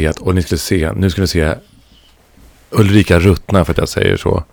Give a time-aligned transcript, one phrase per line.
[0.00, 1.54] vet, och ni skulle se, nu skulle ni se
[2.70, 4.44] Ulrika ruttna för att jag säger så.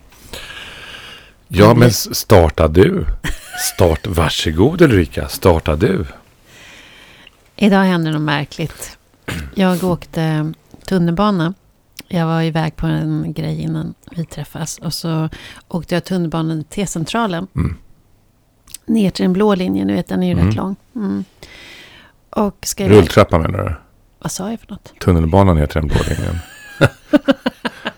[1.48, 3.06] Ja, men starta du.
[3.76, 6.06] Start, varsågod Ulrika, starta du.
[7.56, 8.98] Idag hände något märkligt.
[9.56, 10.54] Jag åkte
[10.86, 11.54] tunnelbana.
[12.08, 14.78] Jag var iväg på en grej innan vi träffas.
[14.78, 15.30] Och så
[15.68, 17.48] åkte jag tunnelbanan till T-centralen.
[17.56, 17.78] Mm.
[18.86, 20.48] Ner till den blå linjen, ni vet den är ju Mm.
[20.48, 20.76] rätt lång.
[20.96, 21.24] Mm.
[22.30, 22.88] Och ska.
[22.90, 23.76] Rulltrappa menar du?
[24.20, 25.00] Vad sa jag för något?
[25.00, 26.40] Tunnelbanan till den blå linjen.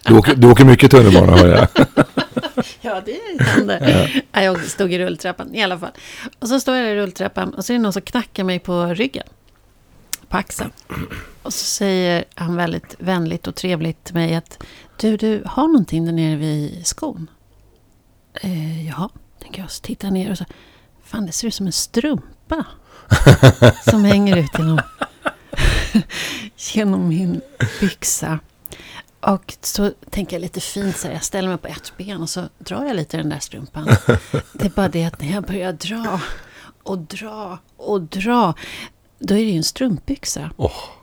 [0.04, 1.68] du, åker, du åker mycket tunnelbana hör jag.
[2.82, 4.22] Ja, det hände.
[4.32, 4.42] Ja.
[4.42, 5.92] Jag stod i rulltrappan i alla fall.
[6.40, 8.86] Och så står jag i rulltrappan och så är det någon som knackar mig på
[8.86, 9.28] ryggen.
[10.28, 10.72] På axeln.
[11.44, 14.64] Och så säger han väldigt vänligt och trevligt till mig att
[14.98, 17.30] du, du har någonting där nere vid skon.
[18.34, 19.10] Eh, ja,
[19.42, 19.72] tänker jag.
[19.72, 20.46] Så tittar jag ner och så.
[21.04, 22.66] Fan, det ser ut som en strumpa.
[23.90, 24.82] som hänger ut genom,
[26.58, 27.42] genom min
[27.80, 28.40] byxa.
[29.20, 32.30] Och så tänker jag lite fint så här, jag ställer mig på ett ben och
[32.30, 33.88] så drar jag lite i den där strumpan.
[34.54, 36.22] Det är bara det att när jag börjar dra
[36.84, 38.54] och dra och dra,
[39.20, 40.52] då är det ju en strumpbyxa.
[40.58, 41.01] Åh.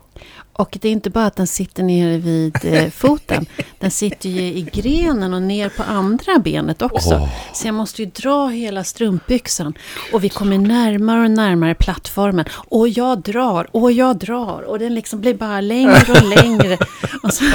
[0.59, 3.45] Och det är inte bara att den sitter nere vid eh, foten,
[3.79, 7.13] den sitter ju i grenen och ner på andra benet också.
[7.13, 7.29] Åh.
[7.53, 9.73] Så jag måste ju dra hela strumpbyxan.
[10.13, 12.45] Och vi kommer närmare och närmare plattformen.
[12.51, 14.61] Och jag drar, och jag drar.
[14.61, 16.77] Och den liksom blir bara längre och längre.
[17.23, 17.45] Och så,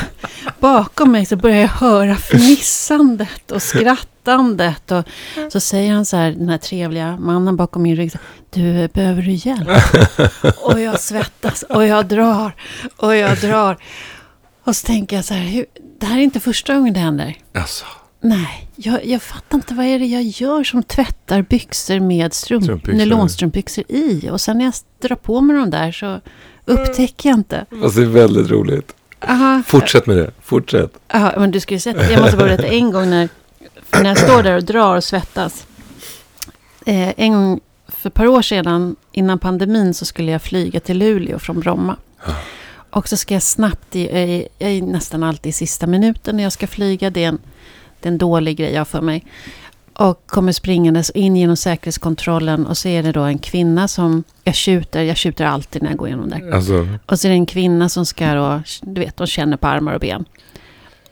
[0.60, 3.62] bakom mig så börjar jag höra fnissandet och
[4.24, 4.90] skrattandet.
[4.92, 5.04] Och
[5.52, 8.12] så säger han så här, den här trevliga mannen bakom min rygg.
[8.50, 9.68] Du, behöver du hjälp?
[10.62, 12.52] Och jag svettas och jag drar
[12.96, 13.76] och jag drar.
[14.64, 15.66] Och så tänker jag så här, hur,
[16.00, 17.34] det här är inte första gången det händer.
[17.54, 17.84] Alltså,
[18.20, 22.64] Nej, jag, jag fattar inte vad är det jag gör som tvättar byxor med strump,
[22.64, 22.98] Strumpbyxor.
[22.98, 24.28] nylonstrumpbyxor i.
[24.30, 26.20] Och sen när jag drar på mig de där så
[26.64, 27.66] upptäcker jag inte.
[27.82, 28.94] fast det är väldigt roligt.
[29.28, 30.92] Aha, Fortsätt med det, fortsätt.
[31.14, 33.28] aha, men du ska ju sett, jag måste bara berätta en gång när,
[34.02, 35.66] när jag står där och drar och svettas.
[36.86, 40.98] Eh, en gång för ett par år sedan, innan pandemin, så skulle jag flyga till
[40.98, 41.96] Luleå från Bromma.
[42.90, 46.52] Och så ska jag snabbt, i, jag är- nästan alltid i sista minuten när jag
[46.52, 47.10] ska flyga.
[47.10, 47.38] Det är en,
[48.00, 49.24] det är en dålig grej jag för mig.
[49.96, 54.54] Och kommer springandes in genom säkerhetskontrollen och så är det då en kvinna som jag
[54.54, 56.50] tjuter, jag tjuter alltid när jag går igenom där.
[56.54, 59.66] Alltså, Och så är det en kvinna som ska då, du vet, de känner på
[59.66, 60.24] armar och ben.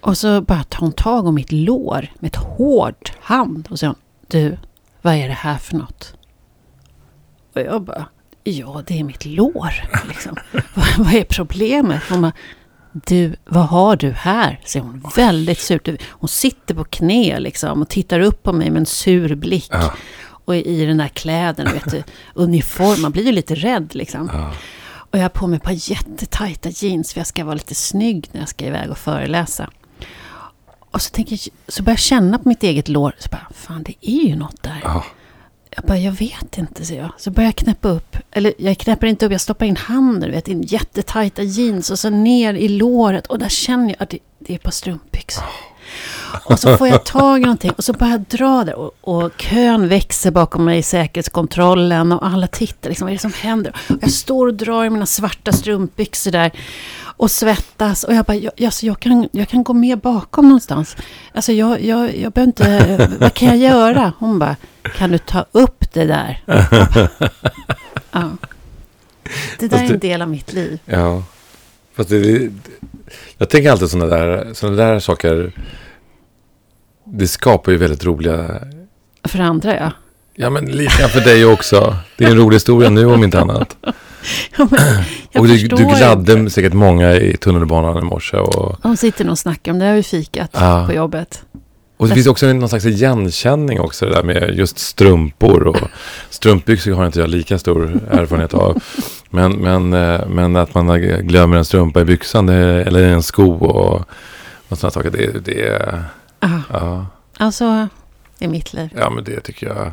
[0.03, 3.89] Och så bara tar hon tag om mitt lår med ett hårt hand och säger
[3.93, 4.59] hon, du,
[5.03, 6.15] vad är det här för något?
[7.55, 8.07] Och jag bara,
[8.45, 9.73] ja det är mitt lår.
[10.09, 10.37] Liksom.
[10.75, 12.03] vad, vad är problemet?
[12.11, 12.33] Hon bara,
[12.93, 14.61] du, vad har du här?
[14.65, 15.89] säger hon väldigt surt.
[16.09, 19.71] Hon sitter på knä liksom och tittar upp på mig med en sur blick.
[19.71, 19.93] ja,
[20.27, 22.03] Och i den där kläden, vet du,
[22.35, 24.31] uniform, man blir ju lite rädd liksom.
[24.33, 24.53] ja.
[25.13, 28.29] Och jag har på mig ett par jättetajta jeans för jag ska vara lite snygg
[28.33, 29.71] när jag ska iväg och föreläsa.
[30.93, 33.15] Och så, tänker jag, så börjar jag känna på mitt eget lår.
[33.19, 34.81] Så bara, fan det är ju något där.
[34.83, 35.05] ja.
[35.77, 37.11] Jag bara, jag vet inte, säger jag.
[37.19, 38.17] Så börjar jag knäppa upp.
[38.31, 41.91] Eller jag knäpper inte upp, jag stoppar in handen, vet, i jättetajta jeans.
[41.91, 43.27] Och så ner i låret.
[43.27, 45.45] Och där känner jag att det, det är ett par strumpbyxor.
[46.45, 48.75] Och så får jag tag i någonting och så börjar jag dra där.
[48.75, 52.13] Och, och kön växer bakom mig i säkerhetskontrollen.
[52.13, 53.77] Och alla tittar, liksom, vad är det som händer?
[53.89, 56.53] Och jag står och drar i mina svarta strumpbyxor där.
[57.23, 58.05] Och svettas.
[58.05, 60.97] Och jag bara, jag, alltså, jag, kan, jag kan gå med bakom någonstans.
[61.33, 64.13] Alltså jag, jag, jag behöver inte, vad kan jag göra?
[64.19, 64.57] Hon bara,
[64.97, 66.43] kan du ta upp det där?
[66.47, 67.09] Bara,
[68.13, 68.31] ja.
[69.59, 70.79] Det där är en del av mitt liv.
[70.85, 71.25] Ja,
[71.95, 72.53] fast det, det,
[73.39, 75.53] jag tänker alltid sådana där, såna där saker.
[77.05, 78.61] Det skapar ju väldigt roliga,
[79.25, 79.93] För andra ja.
[80.35, 81.97] Ja men lite grann för dig också.
[82.19, 83.77] Det är en rolig historia nu om inte annat.
[84.57, 85.05] ja men,
[85.43, 85.85] och du, du inte.
[85.99, 88.37] gladde säkert många i tunnelbanan i morse.
[88.37, 89.85] Och, De sitter nog och snackar om det.
[89.87, 90.85] har vi fikat Ja.
[90.87, 91.43] på jobbet.
[91.97, 95.63] och det finns också någon slags igenkänning också det där med just strumpor.
[95.67, 95.77] Och
[96.31, 98.83] strumpbyxor har inte jag lika stor erfarenhet av.
[99.31, 103.53] Men, men, eh, men att man glömmer en strumpa i byxan det, eller en sko
[103.55, 104.05] och,
[104.69, 105.11] och sådana saker.
[105.11, 105.81] Det, det,
[106.41, 106.49] Ja.
[106.73, 107.07] ja.
[107.39, 107.89] Alltså,
[108.39, 108.89] det är mitt liv.
[108.99, 109.93] Ja, men det tycker jag är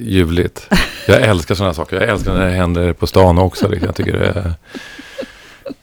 [0.00, 0.68] ljuvligt.
[1.08, 2.00] Jag älskar sådana saker.
[2.00, 3.68] Jag älskar när det händer på stan också.
[3.68, 3.86] liksom.
[3.86, 4.54] Jag tycker det är,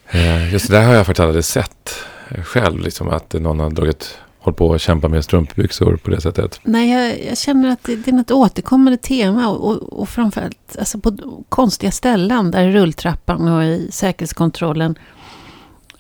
[0.10, 1.96] eh, Just det där har jag faktiskt aldrig sett
[2.44, 2.80] själv.
[2.80, 6.60] Liksom att någon har dragit, hållit på att kämpa med strumpbyxor på det sättet.
[6.64, 9.50] Nej, jag, jag känner att det, det är något återkommande tema.
[9.50, 11.18] Och, och, och framförallt alltså på
[11.50, 12.52] konstiga ställen.
[12.52, 14.96] Där i rulltrappan och i säkerhetskontrollen.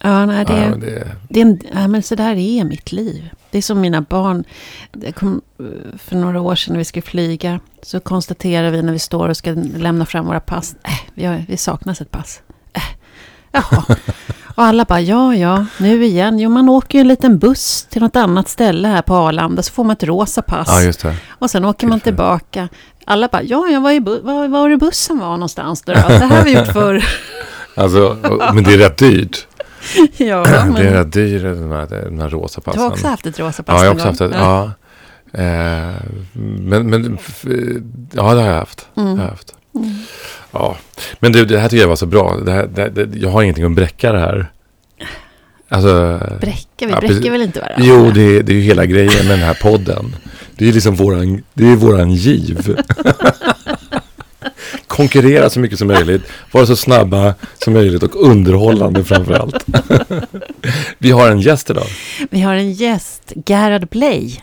[0.03, 3.29] Ja, nej, det, Ja, det, det ja, men så där är mitt liv.
[3.51, 4.43] Det är som mina barn.
[5.15, 5.65] Kom, eh,
[5.97, 7.59] för några år sedan när vi skulle flyga.
[7.81, 10.75] Så konstaterar vi när vi står och ska lämna fram våra pass.
[10.83, 12.41] Äh, vi, har, vi saknas ett pass.
[12.73, 12.81] Äh,
[13.51, 13.83] jaha.
[14.55, 16.39] Och alla bara, ja, ja, nu igen.
[16.39, 19.63] Jo, man åker ju en liten buss till något annat ställe här på Arlanda.
[19.63, 20.67] Så får man ett rosa pass.
[20.69, 21.15] Ja, just det.
[21.29, 22.69] Och sen åker man tillbaka.
[23.05, 25.93] Alla bara, ja, ja, var, är var, var är bussen var någonstans då?
[25.93, 27.05] Det här har vi gjort förr.
[27.75, 28.17] Alltså,
[28.53, 29.47] men det är rätt dyrt.
[30.17, 32.81] ja, Det är men rätt dyrt, de här, de här rosa du passen.
[32.81, 34.29] har också haft ett rosa pass Ja, jag har också haft gång.
[34.29, 34.37] det.
[34.37, 34.71] Ja.
[35.33, 35.95] Eh,
[36.33, 37.17] men, men,
[38.11, 38.87] ja, det har jag haft.
[38.95, 39.55] Har jag haft.
[39.75, 39.89] Mm.
[40.51, 40.77] Ja.
[41.19, 42.37] Men du, det här tycker jag var så bra.
[42.45, 44.51] Det här, det, det, jag har ingenting att bräcka det här.
[45.69, 47.85] Alltså, Bräcka, vi Ja, bräcker väl inte varandra?
[47.87, 50.15] jo, det, är- det är ju hela grejen med den här podden.
[50.55, 52.75] Det är liksom våran, det är våran giv.
[55.01, 56.23] Konkurrera så mycket som möjligt.
[56.51, 57.33] Vara så snabba
[57.63, 59.65] som möjligt och underhållande framför allt.
[60.97, 61.87] Vi har en gäst idag.
[62.29, 64.35] Vi har en gäst, Gerhard Bley.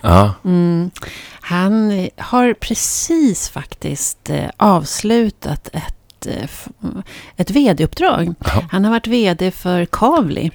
[0.45, 0.91] Mm.
[1.39, 6.49] Han har precis faktiskt eh, avslutat ett, eh,
[7.37, 8.33] ett vd-uppdrag.
[8.71, 10.51] Han har varit vd för Kavli.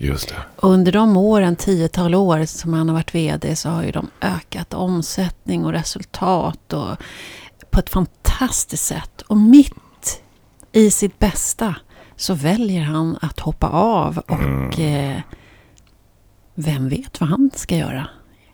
[0.56, 4.74] under de åren, tiotal år som han har varit vd så har ju de ökat
[4.74, 6.96] omsättning och resultat och
[7.70, 9.22] på ett fantastiskt sätt.
[9.26, 9.83] Och mitt
[10.74, 11.74] i sitt bästa
[12.16, 15.18] så väljer han att hoppa av och eh,
[16.54, 18.08] vem vet vad han ska göra?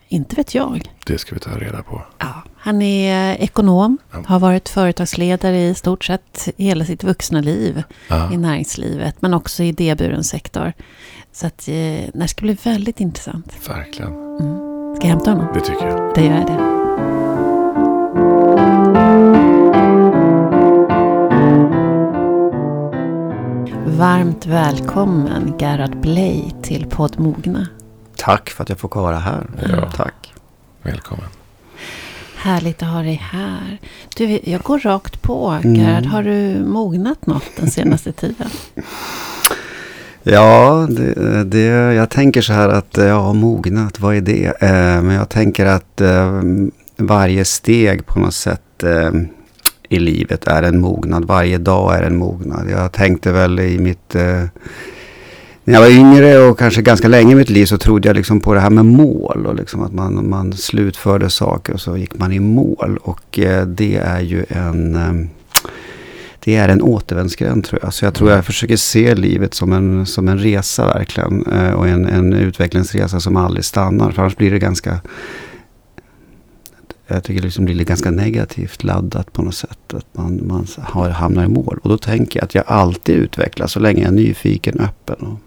[0.09, 0.91] Inte vet jag.
[1.07, 2.03] Det ska vi ta reda på.
[2.19, 4.23] Ja, han är ekonom, Ja.
[4.27, 8.33] har varit företagsledare i stort sett hela sitt vuxna liv Ja.
[8.33, 10.73] i näringslivet, men också i idéburen sektor.
[11.33, 13.69] Så att, eh, det ska bli väldigt intressant.
[13.69, 14.13] Verkligen.
[14.13, 14.97] Mm.
[14.97, 15.47] Ska jag hämta honom?
[15.55, 16.15] Det tycker jag.
[16.15, 16.80] Det gör jag det.
[24.01, 27.69] Varmt välkommen Gerhard Bley till podd Mogna.
[28.17, 29.47] Tack för att jag får vara här.
[29.69, 29.91] Ja.
[29.91, 30.33] Tack.
[30.83, 31.25] Välkommen.
[32.37, 33.79] Härligt att ha dig här.
[34.17, 35.49] Du, jag går rakt på.
[35.49, 35.75] Mm.
[35.75, 38.49] Gerhard, har du mognat något den senaste tiden?
[40.23, 41.65] Ja, det, det,
[41.95, 44.01] jag tänker så här att jag har mognat.
[44.01, 44.63] Vad är det?
[44.63, 46.43] Eh, men jag tänker att eh,
[46.97, 49.11] varje steg på något sätt eh,
[49.91, 51.25] i livet är en mognad.
[51.25, 52.71] Varje dag är en mognad.
[52.71, 54.15] Jag tänkte väl i mitt...
[54.15, 54.45] Eh,
[55.65, 58.41] när jag var yngre och kanske ganska länge i mitt liv så trodde jag liksom
[58.41, 59.47] på det här med mål.
[59.47, 62.99] Och liksom att man, man slutförde saker och så gick man i mål.
[63.03, 64.95] Och eh, det är ju en...
[64.95, 65.13] Eh,
[66.45, 67.95] det är en återvändsgränd tror jag.
[67.95, 71.47] Så jag tror jag försöker se livet som en, som en resa verkligen.
[71.47, 74.11] Eh, och en, en utvecklingsresa som aldrig stannar.
[74.11, 75.01] För annars blir det ganska...
[77.15, 79.95] Jag tycker det liksom blir ganska negativt laddat på något sätt.
[79.95, 81.79] Att man, man har, hamnar i mål.
[81.83, 85.39] Och då tänker jag att jag alltid utvecklas så länge jag är nyfiken, öppen och,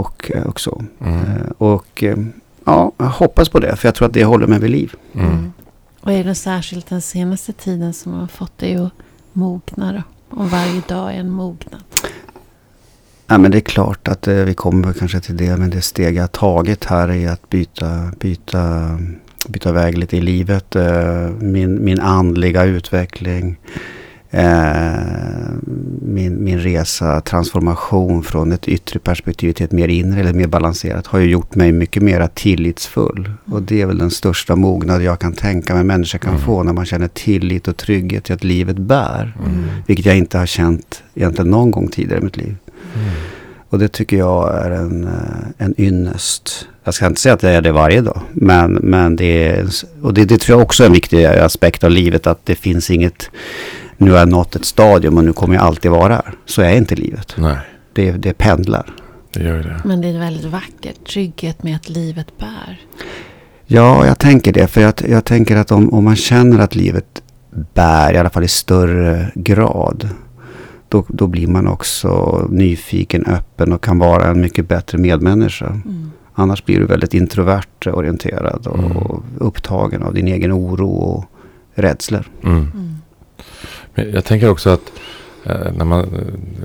[0.00, 0.84] och, eh, och så.
[1.00, 1.20] Mm.
[1.20, 2.16] Eh, Och eh,
[2.64, 3.76] ja, jag hoppas på det.
[3.76, 4.94] För jag tror att det håller mig vid liv.
[5.12, 5.52] Mm.
[6.00, 8.92] Och är det särskilt den senaste tiden som har fått dig att
[9.32, 10.02] mogna då?
[10.38, 11.80] Och varje dag är en mognad.
[13.26, 15.56] Ja, men det är klart att eh, vi kommer kanske till det.
[15.56, 18.98] Men det steg jag har tagit här är att byta, byta,
[19.48, 20.76] byta väg lite i livet.
[20.76, 23.56] Eh, min, min andliga utveckling.
[24.30, 24.92] Eh,
[26.02, 31.06] min, min resa, transformation från ett yttre perspektiv till ett mer inre eller mer balanserat
[31.06, 33.30] har ju gjort mig mycket mer tillitsfull.
[33.44, 36.44] Och det är väl den största mognad jag kan tänka mig en människa kan Mm.
[36.44, 39.36] få när man känner tillit och trygghet till att livet bär.
[39.46, 39.64] Mm.
[39.86, 42.56] Vilket jag inte har känt egentligen någon gång tidigare i mitt liv.
[42.94, 43.08] Mm.
[43.70, 46.68] Och det tycker jag är en, eh, en ynnest.
[46.84, 48.20] Jag ska inte säga att jag är det varje dag.
[48.32, 49.66] Men, men det är,
[50.02, 52.26] och det, det tror jag också är en viktig aspekt av livet.
[52.26, 53.30] Att det finns inget,
[53.96, 56.34] nu har jag nått ett stadium och nu kommer jag alltid vara här.
[56.44, 57.34] Så är inte livet.
[57.38, 57.56] Nej,
[57.92, 58.94] Det, det pendlar.
[59.32, 59.80] det gör det.
[59.84, 61.08] Men det är väldigt vackert.
[61.12, 62.80] Trygghet med att livet bär.
[63.66, 64.66] Ja, jag tänker det.
[64.66, 67.22] För jag, jag tänker att om, om man känner att livet
[67.74, 70.08] bär, i alla fall i större grad.
[70.88, 75.66] Då, då blir man också nyfiken, öppen och kan vara en mycket bättre medmänniska.
[75.66, 76.10] Mm.
[76.34, 79.22] Annars blir du väldigt introvert orienterad och Mm.
[79.38, 81.24] upptagen av din egen oro och
[81.74, 82.24] rädslor.
[82.44, 82.56] Mm.
[82.58, 82.94] Mm.
[83.94, 84.92] Men jag tänker också att
[85.44, 86.06] eh, när man,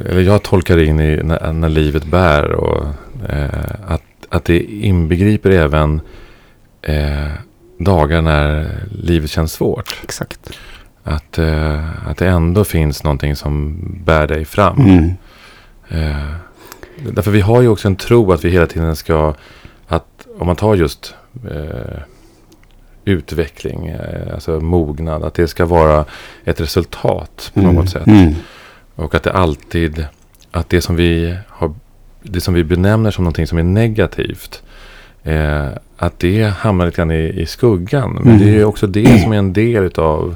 [0.05, 2.85] eller jag tolkar in i när, när livet bär och
[3.29, 3.49] eh,
[3.87, 6.01] att, att det inbegriper även
[6.81, 7.31] eh,
[7.79, 9.99] dagar när livet känns svårt.
[10.03, 10.51] Exakt.
[11.03, 14.79] Att, eh, att det ändå finns någonting som bär dig fram.
[14.79, 15.11] Mm.
[15.89, 16.31] Eh,
[17.11, 19.33] därför vi har ju också en tro att vi hela tiden ska,
[19.87, 21.15] att om man tar just
[21.51, 21.99] eh,
[23.05, 26.05] utveckling, eh, alltså mognad, att det ska vara
[26.43, 27.75] ett resultat på Mm.
[27.75, 28.07] något sätt.
[28.07, 28.33] Mm.
[28.95, 30.05] Och att det alltid,
[30.51, 31.73] att det som vi har,
[32.23, 34.63] det som vi benämner som någonting som är negativt,
[35.23, 35.67] Eh,
[35.97, 38.19] att det hamnar lite grann i, i skuggan.
[38.23, 40.35] Men det är ju också det som är en del utav,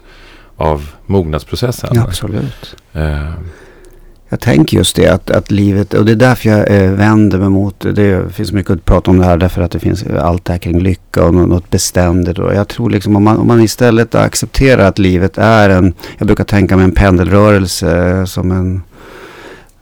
[0.58, 1.90] av mognadsprocessen.
[1.94, 2.76] Ja, absolut.
[2.94, 3.32] Eh,
[4.30, 7.50] Jag tänker just det att, att livet, och det är därför jag eh, vänder mig
[7.50, 10.52] mot, det finns mycket att prata om det här därför att det finns allt det
[10.54, 12.40] här kring lycka och nå- något beständigt.
[12.40, 16.28] Och jag tror liksom om man, om man istället accepterar att livet är en, jag
[16.28, 18.82] brukar tänka mig en pendelrörelse eh, som en,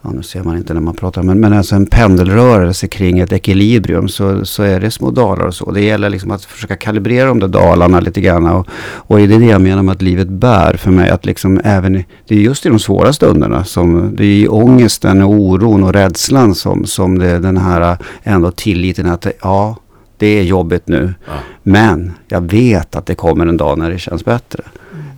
[0.03, 3.31] ja nu ser man inte när man pratar, men, men alltså en pendelrörelse kring ett
[3.31, 5.71] ekilibrium så, så är det små dalar och så.
[5.71, 9.39] Det gäller liksom att försöka kalibrera de där dalarna lite grann och, och det är
[9.39, 11.09] det jag menar med att livet bär för mig.
[11.09, 15.21] Att liksom även, det är just i de svåra stunderna som det är i ångesten
[15.21, 19.75] och oron och rädslan som, som det, den här ändå tilliten att ja,
[20.17, 21.13] det är jobbigt nu.
[21.25, 21.33] ja.
[21.63, 24.63] Men jag vet att det kommer en dag när det känns bättre.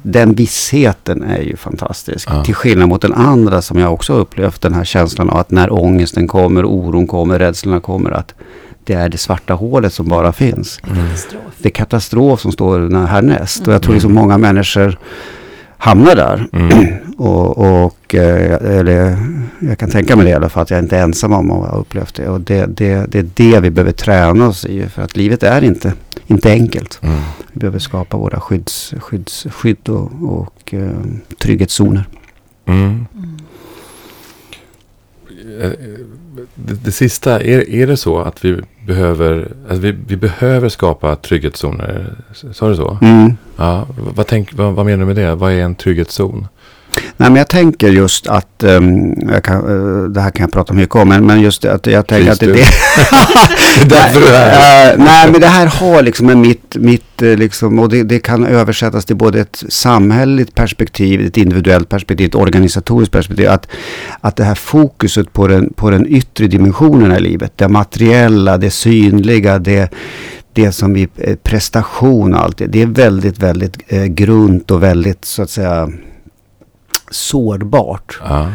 [0.08, 2.30] Den vissheten är ju fantastisk.
[2.32, 2.44] Ja.
[2.44, 4.62] Till skillnad mot den andra som jag också upplevt.
[4.62, 8.12] Den här känslan av att när ångesten kommer, oron kommer, rädslorna kommer.
[8.12, 8.34] Att
[8.84, 10.78] det är det svarta hålet som bara finns.
[10.78, 11.42] Katastrof.
[11.58, 13.68] Det är katastrof som står härnäst.
[13.68, 15.00] Och jag tror liksom många människor
[15.78, 16.48] hamnar där.
[16.54, 17.05] Mm.
[17.18, 19.18] Och, och eh, eller,
[19.60, 20.64] jag kan tänka mig det i alla fall.
[20.64, 22.30] Att jag inte är ensam om att ha upplevt det.
[22.30, 24.90] Och det, det, det är det vi behöver träna oss i.
[24.90, 25.94] För att livet är inte,
[26.28, 27.00] inte enkelt.
[27.04, 27.20] Mm.
[27.54, 30.92] Vi behöver skapa våra skydds, skydds, skydd och, och eh,
[31.40, 32.06] trygghetszoner.
[32.66, 33.06] Mm.
[35.62, 35.72] Eh,
[36.56, 41.16] Det, det sista, är, är det så att vi behöver, alltså vi, vi behöver skapa
[41.16, 42.16] trygghetszoner?
[42.54, 42.98] Sa du så?
[43.02, 43.38] Mm.
[43.58, 45.36] Ja, vad, tänk, vad, vad menar du med det?
[45.36, 46.48] Vad är en trygghetszon?
[47.18, 48.64] Nej men jag tänker just att,
[49.32, 52.08] jag kan, eh, det här kan jag prata mycket om, men, men just att jag
[52.08, 54.94] tänker Please att det, är därför du är här.
[54.94, 58.20] Eh, nej, men det här har liksom en mitt, mitt eh, liksom, och det, det
[58.20, 63.50] kan översättas till både ett samhälleligt perspektiv, ett individuellt perspektiv, ett organisatoriskt perspektiv.
[63.50, 63.68] Att,
[64.22, 68.72] att det här fokuset på den, på den yttre dimensionen i livet, det materiella, det
[68.72, 69.94] synliga, det,
[70.54, 71.08] det som vi,
[71.44, 75.90] prestation och allt det, det är väldigt, väldigt eh, grunt och väldigt så att säga
[77.10, 78.20] sårbart.
[78.24, 78.48] Ja.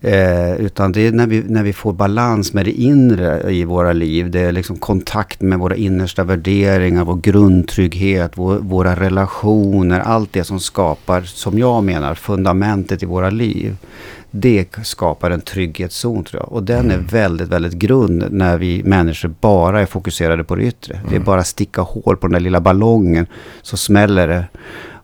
[0.00, 3.92] Eh, utan det är när vi, när vi får balans med det inre i våra
[3.92, 4.30] liv.
[4.30, 10.00] Det är liksom kontakt med våra innersta värderingar, vår grundtrygghet, vår, våra relationer.
[10.00, 13.76] Allt det som skapar, som jag menar, fundamentet i våra liv.
[14.30, 16.52] Det skapar en trygghetszon tror jag.
[16.52, 21.00] Och den är väldigt, väldigt grund när vi människor bara är fokuserade på det yttre.
[21.10, 23.26] Det är bara att sticka hål på den där lilla ballongen
[23.62, 24.44] så smäller det.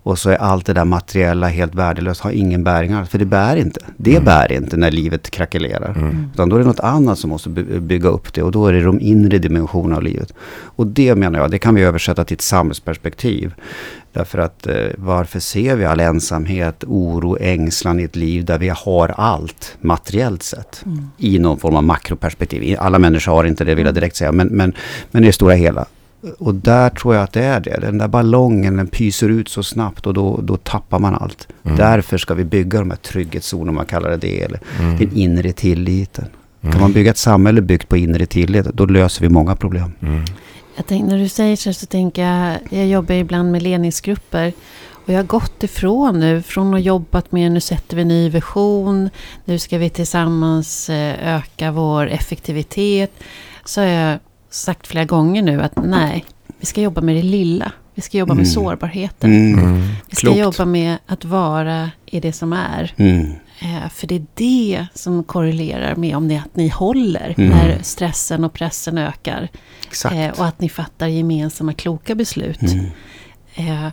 [0.05, 3.09] Och så är allt det där materiella helt värdelöst, har ingen bäring alls.
[3.09, 3.81] För det bär inte.
[3.97, 5.95] Det bär inte när livet krackelerar.
[5.97, 6.31] Mm.
[6.35, 8.43] Utan då är det något annat som måste by- bygga upp det.
[8.43, 10.33] Och då är det de inre dimensionerna av livet.
[10.77, 13.55] Och det menar jag, det kan vi översätta till ett samhällsperspektiv.
[14.13, 18.69] Därför att eh, varför ser vi all ensamhet, oro, ängslan i ett liv där vi
[18.69, 20.83] har allt materiellt sett?
[20.87, 21.11] Mm.
[21.19, 22.77] I någon form av makroperspektiv.
[22.81, 24.33] Alla människor har inte det vill jag direkt säga.
[24.33, 24.73] Men, men,
[25.11, 25.87] men i det stora hela.
[26.39, 27.79] Och där tror jag att det är det.
[27.81, 31.49] Den där ballongen den pyser ut så snabbt och då, då tappar man allt.
[31.65, 31.77] Mm.
[31.77, 34.43] Därför ska vi bygga de här trygghetszonerna, om man kallar det det.
[34.43, 34.97] Eller Mm.
[34.97, 36.27] den inre tilliten.
[36.61, 36.73] Mm.
[36.73, 39.93] Kan man bygga ett samhälle byggt på inre tillit, då löser vi många problem.
[40.01, 40.25] Mm.
[40.77, 44.53] Jag tänk, när du säger så, så tänker jag, jag jobbar ibland med ledningsgrupper.
[45.07, 48.29] Och jag har gått ifrån nu, från att jobbat med nu sätter vi en ny
[48.29, 49.11] vision,
[49.45, 53.13] nu ska vi tillsammans eh, öka vår effektivitet.
[53.65, 54.19] Så har jag
[54.55, 56.25] sagt flera gånger nu att nej,
[56.59, 57.73] vi ska jobba med det lilla.
[57.95, 58.53] Vi ska jobba med Mm.
[58.53, 59.31] sårbarheten.
[59.55, 59.81] Mm.
[60.09, 60.39] Vi ska klokt.
[60.39, 62.93] jobba med att vara i det som är.
[62.97, 63.33] Mm.
[63.61, 67.51] Eh, För det är det som korrelerar med om det är att ni håller Mm.
[67.51, 69.49] när stressen och pressen ökar.
[69.89, 70.15] Exakt.
[70.15, 72.63] Eh, och att ni fattar gemensamma kloka beslut.
[72.63, 72.87] Mm.
[73.55, 73.89] Eh,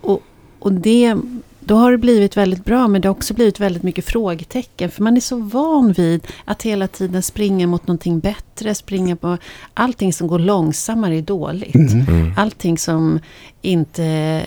[0.00, 0.20] och,
[0.58, 1.16] och det,
[1.64, 4.90] då har det blivit väldigt bra, men det har också blivit väldigt mycket frågetecken.
[4.90, 9.36] För man är så van vid att hela tiden springa mot någonting bättre, springa på...
[9.74, 11.74] Allting som går långsammare är dåligt.
[11.74, 12.00] Mm.
[12.08, 12.32] Mm.
[12.36, 13.18] Allting som
[13.62, 14.42] inte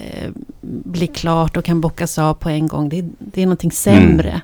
[0.61, 4.41] blir klart och kan bockas av på en gång, det, är- det är någonting sämre.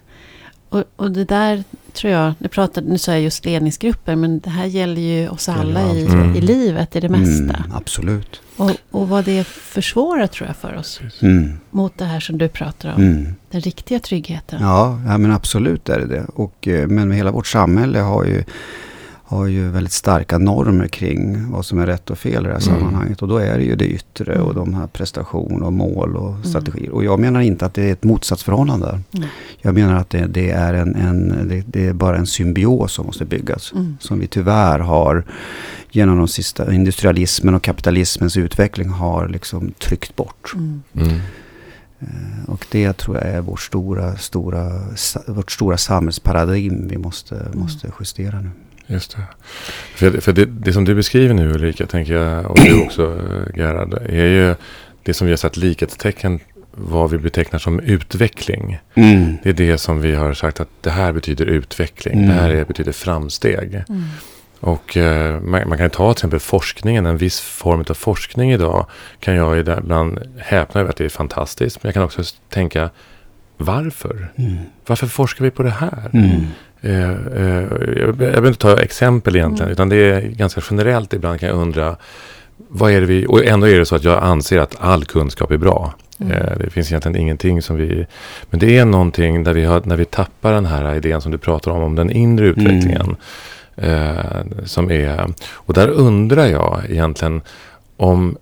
[0.74, 1.63] Och, och det där
[1.94, 5.50] tror jag, nu, pratade, nu sa jag just ledningsgrupper, men det här gäller ju oss
[5.50, 6.06] alla i.
[6.06, 6.36] Mm.
[6.36, 7.58] i livet, i det mesta.
[7.58, 8.42] Mm, absolut.
[8.58, 11.01] Och, och vad det försvårar tror jag för oss.
[11.22, 11.60] Mm.
[11.72, 13.01] Mot det här som du pratar om.
[13.01, 13.36] Mm.
[13.51, 14.62] Den riktiga tryggheten.
[14.62, 16.25] Ja, ja, men absolut är det det.
[16.36, 18.44] Och, eh, men hela vårt samhälle har ju,
[19.25, 22.68] har ju väldigt starka normer kring vad som är rätt och fel i det här
[22.68, 22.80] Mm.
[22.80, 23.22] sammanhanget.
[23.22, 26.44] Och då är det ju det yttre och de här prestation och mål och Mm.
[26.44, 26.89] strategier.
[26.92, 29.00] Och jag menar inte att det är ett motsatsförhållande.
[29.12, 29.30] Nej.
[29.62, 33.06] Jag menar att det, det är en, en det, det är bara en symbios som
[33.06, 33.72] måste byggas.
[33.74, 33.98] Mm.
[34.00, 35.24] Som vi tyvärr har
[35.92, 40.51] genom de sista industrialismen och kapitalismens utveckling har liksom tryckt bort.
[40.56, 40.82] Mm.
[40.94, 41.10] Mm.
[42.00, 44.72] Eh, och det tror jag är vårt stora, stora,
[45.27, 47.60] vårt stora samhällsparadigm vi måste, mm.
[47.60, 48.50] måste justera nu.
[48.88, 49.24] Just det.
[49.96, 53.22] För, för det, det, som du beskriver nu Ulrika, tänker jag, och du också
[53.56, 54.56] Gerhard, är ju
[55.04, 56.40] det som vi har satt likhetstecken
[56.75, 58.80] vad vi betecknar som utveckling.
[58.94, 59.38] Mm.
[59.44, 62.13] Det är det som vi har sagt att det här betyder utveckling.
[62.13, 62.28] Mm.
[62.28, 63.84] Det här är, betyder framsteg.
[63.90, 64.04] Mm.
[64.60, 68.86] Och eh, man, man, kan ta till exempel forskningen, en viss form av forskning idag
[69.20, 71.84] kan jag ibland häpna över att det är fantastiskt.
[71.84, 72.90] Men jag kan också tänka,
[73.58, 74.32] varför?
[74.36, 74.58] Mm.
[74.86, 76.10] Varför forskar vi på det här?
[76.84, 77.28] Mm.
[77.36, 79.72] Eh, eh, jag, behöver inte ta exempel egentligen, mm.
[79.72, 81.96] utan det är ganska generellt ibland kan jag undra,
[82.58, 85.52] vad är det vi, och ändå är det så att jag anser att all kunskap
[85.52, 85.94] är bra.
[86.20, 86.32] Mm.
[86.32, 88.06] Eh, det finns egentligen ingenting som vi...
[88.50, 91.38] Men det är någonting där vi har, när vi tappar den här idén som du
[91.38, 93.02] pratar om, om den inre utvecklingen.
[93.02, 93.16] Mm.
[93.75, 97.42] Eh, som är, och där undrar jag egentligen
[97.98, 98.38] om,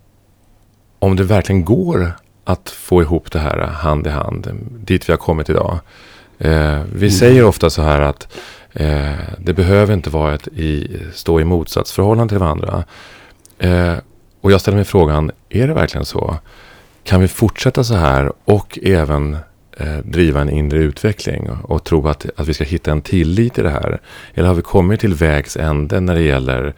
[1.00, 2.12] om det verkligen går
[2.44, 5.80] att få ihop det här hand i hand, dit vi har kommit idag.
[6.42, 7.12] Eh, vi mm.
[7.12, 8.38] säger ofta så här att
[8.74, 12.84] eh, det behöver inte vara ett i, stå i motsatsförhållande till varandra.
[13.60, 13.96] Eh,
[14.42, 16.38] och jag ställer mig frågan, är det verkligen så?
[17.04, 19.38] Kan vi fortsätta så här och även
[19.78, 23.58] eh, driva en inre utveckling och, och tro att, att vi ska hitta en tillit
[23.58, 24.02] i det här?
[24.34, 26.74] Eller har vi kommit till vägs ände när det gäller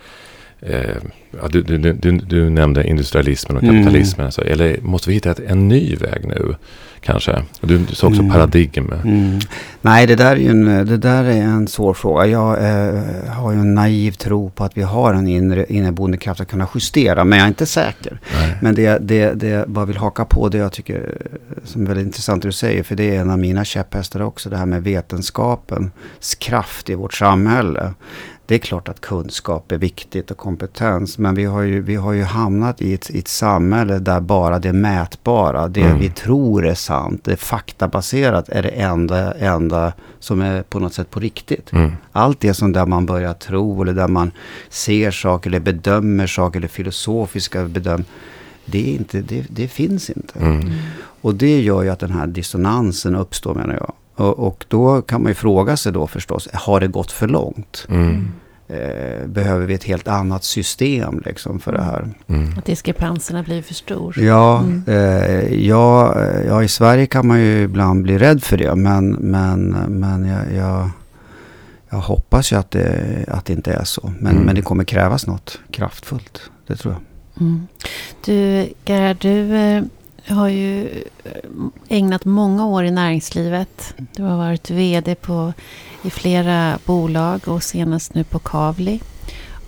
[0.65, 0.95] eh,
[1.41, 4.19] ja, du, du, du, du, nämnde industrialismen och kapitalismen.
[4.19, 4.25] Mm.
[4.25, 6.55] Alltså, eller måste vi hitta ett, en ny väg nu?
[7.01, 7.43] Kanske.
[7.61, 8.31] Du, du sa också mm.
[8.31, 8.93] paradigm.
[9.03, 9.39] Mm.
[9.81, 12.25] Nej, det där, är en, det där är en svår fråga.
[12.25, 16.41] Jag eh, har ju en naiv tro på att vi har en inre, inneboende kraft
[16.41, 17.23] att kunna justera.
[17.23, 18.19] Men jag är inte säker.
[18.33, 18.57] Nej.
[18.61, 21.17] Men det, det, det bara vill haka på det jag tycker
[21.63, 22.83] som är väldigt intressant det du säger.
[22.83, 24.49] För det är en av mina käpphästar också.
[24.49, 27.93] Det här med vetenskapens kraft i vårt samhälle.
[28.45, 31.17] Det är klart att kunskap är viktigt och kompetens.
[31.17, 34.59] Men vi har ju, vi har ju hamnat i ett, i ett samhälle där bara
[34.59, 35.99] det mätbara, det mm.
[35.99, 41.11] vi tror är sant, det faktabaserat är det enda, enda som är på något sätt
[41.11, 41.71] på riktigt.
[41.71, 41.91] Mm.
[42.11, 44.31] Allt det som där man börjar tro eller där man
[44.69, 48.11] ser saker eller bedömer saker eller filosofiska bedömningar.
[48.65, 50.39] Det, är inte, det, det finns inte.
[50.39, 50.71] Mm.
[51.21, 53.93] Och det gör ju att den här dissonansen uppstår menar jag.
[54.15, 57.85] Och, och, då kan man ju fråga sig då förstås, har det gått för långt?
[57.89, 58.27] Mm.
[58.67, 62.09] Eh, behöver vi ett helt annat system liksom för det här?
[62.27, 62.57] Mm.
[62.57, 64.19] Att diskrepanserna blir för stor?
[64.19, 64.83] Ja, mm.
[64.87, 66.15] eh, ja,
[66.47, 68.75] ja, i Sverige kan man ju ibland bli rädd för det.
[68.75, 70.89] Men, men, men jag, jag,
[71.89, 74.13] jag hoppas ju att det, att det inte är så.
[74.19, 74.43] Men, mm.
[74.43, 76.41] men det kommer krävas något kraftfullt.
[76.67, 77.01] Det tror jag.
[77.41, 77.67] Mm.
[78.25, 79.89] Du, Gerhard, du
[80.25, 81.31] eh, har ju eh,
[81.87, 83.93] ägnat många år i näringslivet.
[84.15, 85.53] Du har varit vd på,
[86.03, 89.01] i flera bolag och senast nu på Kavli.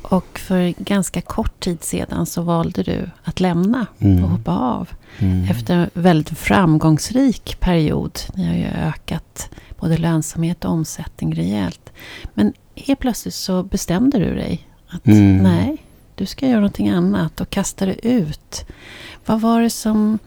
[0.01, 4.23] Och för ganska kort tid sedan så valde du att lämna mm.
[4.23, 4.89] och hoppa av.
[5.19, 5.49] Mm.
[5.49, 8.19] Efter en väldigt framgångsrik period.
[8.33, 11.91] Ni har ju ökat både lönsamhet och omsättning rejält.
[12.33, 15.37] Men helt plötsligt så bestämde du dig att mm.
[15.37, 15.77] nej,
[16.15, 18.65] du ska göra någonting annat och kasta det ut.
[19.25, 20.19] Vad var det som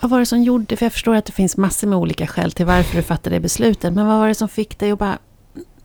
[0.00, 2.52] vad var det som gjorde, för jag förstår att det finns massor med olika skäl
[2.52, 3.92] till varför du fattade det beslutet.
[3.92, 5.18] Men vad var det som fick dig att bara,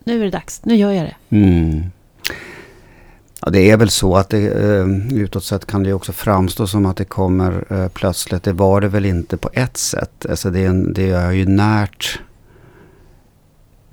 [0.04, 1.38] nu är det dags, nu gör jag det.
[1.38, 1.84] Mm.
[3.42, 6.86] Ja, det är väl så att det, eh, utåt sett kan det också framstå som
[6.86, 8.44] att det kommer eh, plötsligt.
[8.44, 10.26] Det var det väl inte på ett sätt.
[10.30, 12.20] Alltså det, det är ju närt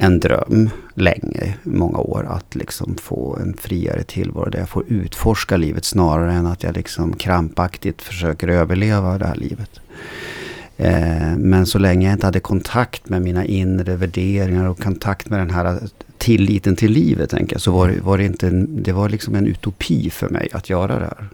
[0.00, 5.56] en dröm länge, många år, att liksom få en friare tillvaro där jag får utforska
[5.56, 9.80] livet snarare än att jag liksom krampaktigt försöker överleva det här livet.
[10.76, 15.40] Eh, men så länge jag inte hade kontakt med mina inre värderingar och kontakt med
[15.40, 15.78] den här
[16.18, 19.46] tilliten till livet, tänker jag, så var, var det inte en, det var liksom en
[19.46, 21.28] utopi för mig att göra det här.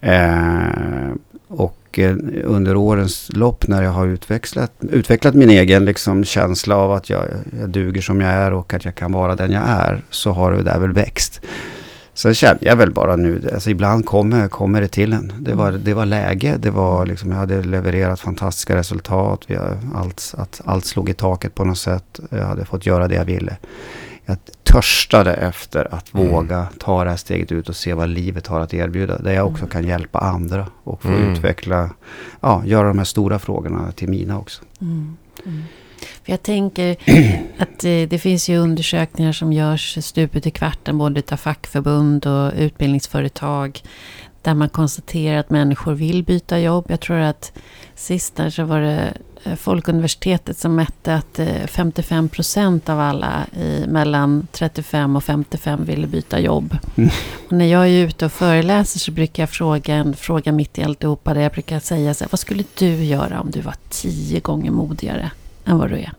[0.00, 1.14] Eh,
[1.48, 6.92] och eh, under årens lopp när jag har utvecklat, utvecklat min egen liksom känsla av
[6.92, 7.24] att jag,
[7.60, 10.52] jag duger som jag är och att jag kan vara den jag är, så har
[10.52, 11.40] det där väl växt.
[12.14, 15.32] Sen kände jag väl bara nu, alltså ibland kommer, kommer det till en.
[15.38, 19.44] Det var, det var läge, det var liksom, jag hade levererat fantastiska resultat.
[19.46, 22.20] Vi har allt, att allt slog i taket på något sätt.
[22.30, 23.56] Jag hade fått göra det jag ville.
[24.24, 24.36] Jag
[24.72, 26.28] törstade efter att mm.
[26.28, 29.18] våga ta det här steget ut och se vad livet har att erbjuda.
[29.18, 29.70] Där jag också mm.
[29.70, 31.32] kan hjälpa andra och få mm.
[31.32, 31.90] utveckla,
[32.40, 34.62] ja, göra de här stora frågorna till mina också.
[34.80, 35.16] Mm.
[35.46, 35.62] mm.
[36.24, 36.96] Jag tänker
[37.58, 42.52] att det, det finns ju undersökningar som görs stupet i kvarten, både av fackförbund och
[42.56, 43.80] utbildningsföretag,
[44.42, 46.84] där man konstaterar att människor vill byta jobb.
[46.88, 47.52] Jag tror att
[47.94, 49.08] sist där så var det eh,
[49.56, 56.06] Folkuniversitetet som mätte att eh, 55 procent av alla i mellan 35 och 55 ville
[56.06, 56.76] byta jobb.
[56.96, 57.10] Mm.
[57.46, 60.82] Och när jag är ute och föreläser så brukar jag fråga en fråga mitt i
[60.82, 61.34] alltihopa.
[61.34, 64.70] Där jag brukar säga så här, vad skulle du göra om du var tio gånger
[64.70, 65.30] modigare
[65.64, 66.12] än vad du är?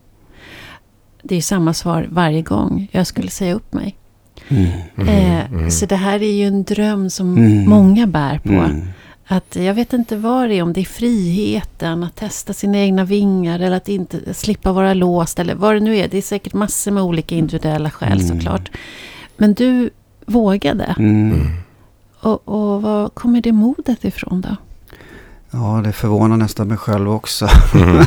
[1.24, 2.88] Det är samma svar varje gång.
[2.92, 3.96] Jag skulle säga upp mig.
[4.48, 5.10] Mm.
[5.64, 7.70] Eh, Så det här är ju en dröm som Mm.
[7.70, 8.70] många bär på.
[9.28, 13.04] Att jag vet inte vad det är, om det är friheten, att testa sina egna
[13.04, 16.08] vingar eller att inte slippa vara låst eller vad det nu är.
[16.08, 18.28] Det är säkert massor med olika individuella skäl Mm.
[18.28, 18.72] såklart.
[19.38, 19.90] Men du
[20.26, 20.96] vågade.
[21.00, 21.48] Mm.
[22.20, 24.56] Och, och var kommer det modet ifrån då?
[25.52, 27.48] Ja, det förvånar nästan mig själv också.
[27.76, 27.98] Mm.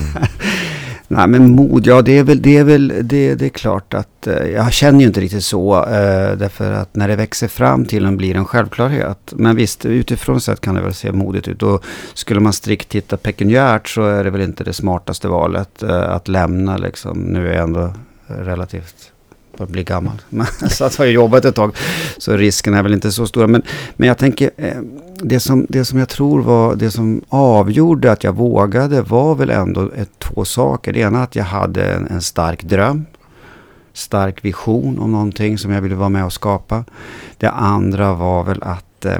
[1.08, 4.26] Nej, men mod, ja det är väl, det är väl, det, det är klart att
[4.26, 5.76] eh, jag känner ju inte riktigt så.
[5.76, 9.32] Eh, därför att när det växer fram till en blir en självklarhet.
[9.36, 11.62] Men visst, utifrån sett kan det väl se modigt ut.
[11.62, 16.10] Och skulle man strikt titta pekuniärt så är det väl inte det smartaste valet eh,
[16.10, 17.18] att lämna liksom.
[17.18, 17.92] Nu är jag ändå
[18.26, 19.12] relativt
[19.56, 20.22] börjar bli gammal.
[20.28, 21.76] Men, så att har jag jobbat ett tag
[22.18, 23.46] så risken är väl inte så stora.
[23.46, 23.62] Men,
[23.96, 24.76] men jag tänker, eh,
[25.22, 29.50] det som, det som jag tror var det som avgjorde att jag vågade var väl
[29.50, 30.92] ändå ett, två saker.
[30.92, 33.06] Det ena att jag hade en, en stark dröm.
[33.92, 36.84] Stark vision om någonting som jag ville vara med och skapa.
[37.38, 39.18] Det andra var väl att eh,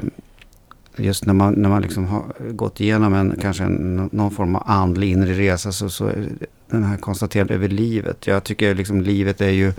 [0.97, 4.63] just när man, när man liksom har gått igenom en, kanske en, någon form av
[4.65, 6.29] andlig inre resa så, så är
[6.69, 8.27] den här konstaterandet över livet.
[8.27, 9.73] Jag tycker liksom livet är ju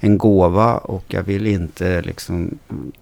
[0.00, 2.58] en gåva och jag vill inte liksom,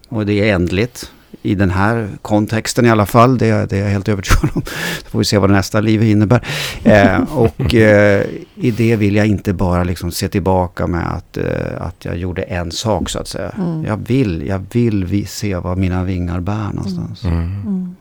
[0.09, 3.39] och det är ändligt i den här kontexten i alla fall.
[3.39, 4.63] Det, är- det är jag helt övertygad om.
[5.05, 6.47] Så får vi se vad nästa liv innebär.
[6.85, 11.81] Eh, och eh, i det vill jag inte bara liksom se tillbaka med att, eh,
[11.83, 13.51] att jag gjorde en sak så att säga.
[13.59, 13.85] Mm.
[13.85, 17.25] Jag vill, jag vill vi se vad mina vingar bär någonstans.
[17.25, 17.37] Mm.
[17.67, 17.95] Mm.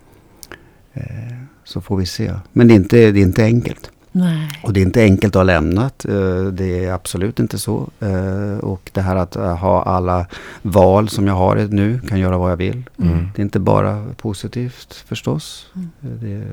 [0.93, 1.03] Eh,
[1.63, 2.31] så får vi se.
[2.53, 3.89] Men det är inte, det är inte enkelt.
[4.17, 4.49] Nej.
[4.63, 6.05] Och det är inte enkelt att ha lämnat.
[6.05, 7.89] eh, Det är absolut inte så.
[7.99, 10.25] Eh, Och det här att eh, ha alla
[10.61, 12.83] val som jag har nu, kan göra vad jag vill.
[13.01, 13.29] Mm.
[13.35, 15.67] Det är inte bara positivt förstås.
[15.75, 15.89] Mm.
[16.01, 16.43] Det,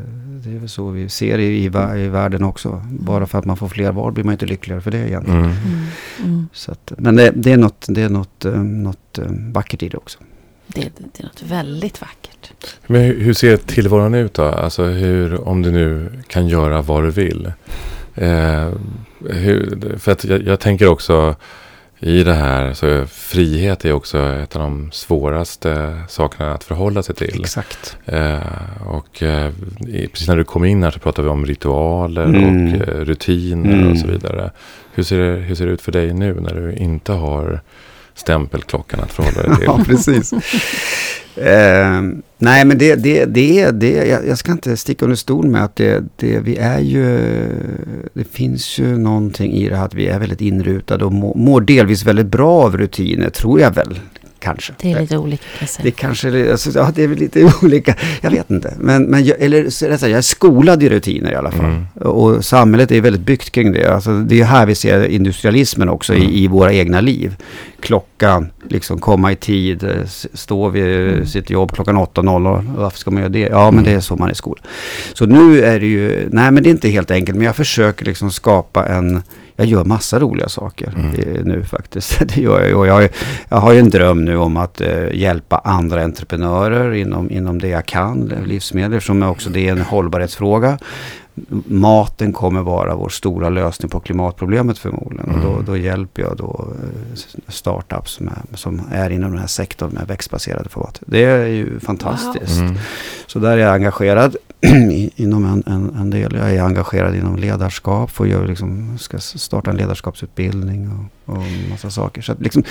[0.50, 2.82] det är väl så vi ser i, i, vä- i världen också.
[2.90, 5.40] Bara för att man får fler val blir man inte lyckligare för det egentligen.
[5.44, 5.50] Mm.
[5.56, 5.86] Mm.
[6.24, 6.48] Mm.
[6.52, 9.18] Så att, men det, det är något, det är något, något
[9.52, 10.18] vackert i det också.
[10.74, 12.52] Det, det är något väldigt vackert.
[12.86, 14.44] Men hur, hur ser tillvaron ut då?
[14.44, 17.52] Alltså hur, om du nu kan göra vad du vill.
[18.14, 18.68] Eh,
[19.28, 21.34] hur, för att jag, jag tänker också
[22.00, 27.14] i det här, så frihet är också ett av de svåraste sakerna att förhålla sig
[27.14, 27.40] till.
[27.40, 27.96] Exakt.
[28.04, 28.38] Eh,
[28.86, 29.50] och eh,
[30.12, 32.44] precis när du kom in här så pratade vi om ritualer Mm.
[32.44, 33.90] och eh, rutiner Mm.
[33.92, 34.50] och så vidare.
[34.94, 37.60] Hur ser, det, hur ser det ut för dig nu när du inte har
[38.14, 39.64] stämpelklockan att förhålla dig till?
[39.66, 40.32] Ja, precis.
[41.36, 42.02] eh,
[42.38, 45.64] nej, men det, det, det, är- det jag, jag ska inte sticka under stol med
[45.64, 47.18] att det, det, vi är ju,
[48.14, 51.60] det finns ju någonting i det här att vi är väldigt inrutade och mår, mår
[51.60, 54.00] delvis väldigt bra av rutiner, tror jag väl.
[54.42, 54.72] Kanske.
[54.80, 55.84] Det är lite olika kan jag säga.
[55.84, 58.74] Det kanske, är- alltså, ja det är lite olika, jag vet inte.
[58.80, 61.64] Men, men jag, eller så är jag är skolad i rutiner i alla fall.
[61.64, 61.84] Mm.
[61.94, 63.94] Och samhället är väldigt byggt kring det.
[63.94, 66.28] Alltså, det är här vi ser industrialismen också Mm.
[66.28, 67.36] i, i våra egna liv.
[67.80, 69.90] Klockan, liksom komma i tid, eh,
[70.34, 71.26] stå vid Mm.
[71.26, 72.74] sitt jobb klockan 8.00.
[72.76, 73.38] Varför ska man göra det?
[73.50, 73.84] Ja, men Mm.
[73.84, 74.64] det är så man är i skolan.
[75.14, 77.38] Så nu är det ju, nej men det är inte helt enkelt.
[77.38, 79.22] Men jag försöker liksom skapa en,
[79.56, 81.36] jag gör massa roliga saker Mm.
[81.36, 82.18] eh, nu faktiskt.
[82.34, 82.86] Det gör jag ju.
[82.86, 83.08] Jag,
[83.48, 87.68] jag har ju en dröm nu om att eh, hjälpa andra entreprenörer inom, inom det
[87.68, 90.78] jag kan, eh, livsmedel, eftersom också det är en hållbarhetsfråga.
[91.66, 95.30] Maten kommer vara vår stora lösning på klimatproblemet förmodligen.
[95.34, 95.64] Och då, Mm.
[95.64, 100.68] då hjälper jag då eh, startups med, som är inom den här sektorn med växtbaserade
[100.68, 101.00] format.
[101.06, 102.60] Det är ju fantastiskt.
[102.60, 102.74] Mm.
[103.26, 104.36] Så där är jag engagerad
[105.16, 106.34] inom en, en, en del.
[106.36, 108.10] Jag är engagerad inom ledarskap.
[108.10, 110.90] För jag liksom ska starta en ledarskapsutbildning
[111.26, 112.22] och, och massa saker.
[112.22, 112.62] Så att liksom,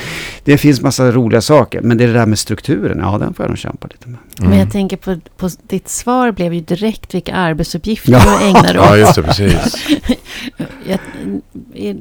[0.44, 1.82] det finns massa roliga saker.
[1.82, 4.20] Men det är det där med strukturen, ja den får jag nog kämpa lite med.
[4.38, 4.60] Men Mm.
[4.60, 8.38] jag tänker på, på ditt svar blev ju direkt vilka arbetsuppgifter Ja.
[8.40, 8.98] du ägnar Ja, åt.
[9.00, 9.88] just det, precis.
[10.86, 11.00] Jag,
[11.74, 11.98] jag,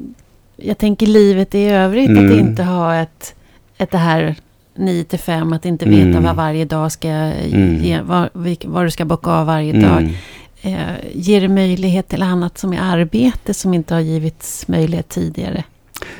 [0.57, 2.39] jag tänker livet i övrigt, att Mm.
[2.39, 3.35] inte ha ett,
[3.79, 4.37] ett det här
[4.81, 6.23] 9 till 5, att inte veta Mm.
[6.23, 7.85] vad varje dag ska Mm.
[7.85, 8.29] ge, vad,
[8.65, 9.99] vad du ska bocka av varje dag.
[10.01, 10.15] Mm.
[10.63, 15.65] Eh, ger det möjlighet till annat som är arbete som inte har givits möjlighet tidigare?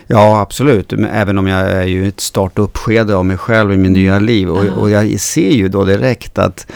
[0.07, 0.93] Ja, absolut.
[0.93, 4.51] Men även om jag är ju ett startup-skede av mig själv i min nya liv.
[4.51, 6.67] Och, och jag ser ju då direkt att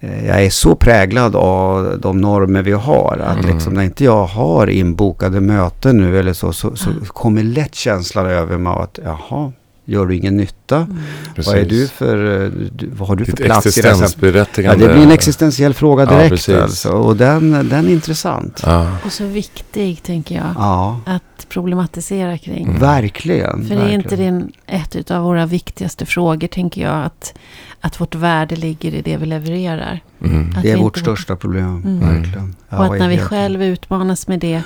[0.00, 3.18] eh, jag är så präglad av de normer vi har.
[3.26, 3.54] Att Mm.
[3.54, 8.26] liksom när inte jag har inbokade möten nu eller så, så, så kommer lätt känslan
[8.26, 9.52] över mig att jaha,
[9.88, 10.76] gör du ingen nytta.
[10.76, 10.96] Mm.
[11.36, 12.50] Vad är du för, eh,
[12.92, 16.10] vad har du för Ditt plats i det Ja, det blir en existentiell fråga Ja,
[16.10, 16.54] direkt precis.
[16.54, 16.90] alltså.
[16.90, 18.62] Och den, den är intressant.
[18.66, 18.96] Ja.
[19.04, 22.66] Och så viktig, tänker jag, Ja, att problematisera kring.
[22.66, 22.80] Mm.
[22.80, 23.68] verkligen.
[23.68, 24.38] För det är inte verkligen.
[24.38, 27.34] din, ett av våra viktigaste frågor, tänker jag, att,
[27.80, 30.00] att vårt värde ligger i det vi levererar.
[30.24, 30.54] Mm.
[30.62, 32.00] Det är vårt största problem, Mm.
[32.00, 32.56] verkligen.
[32.68, 34.62] Ja, och att när vi själva utmanas med det,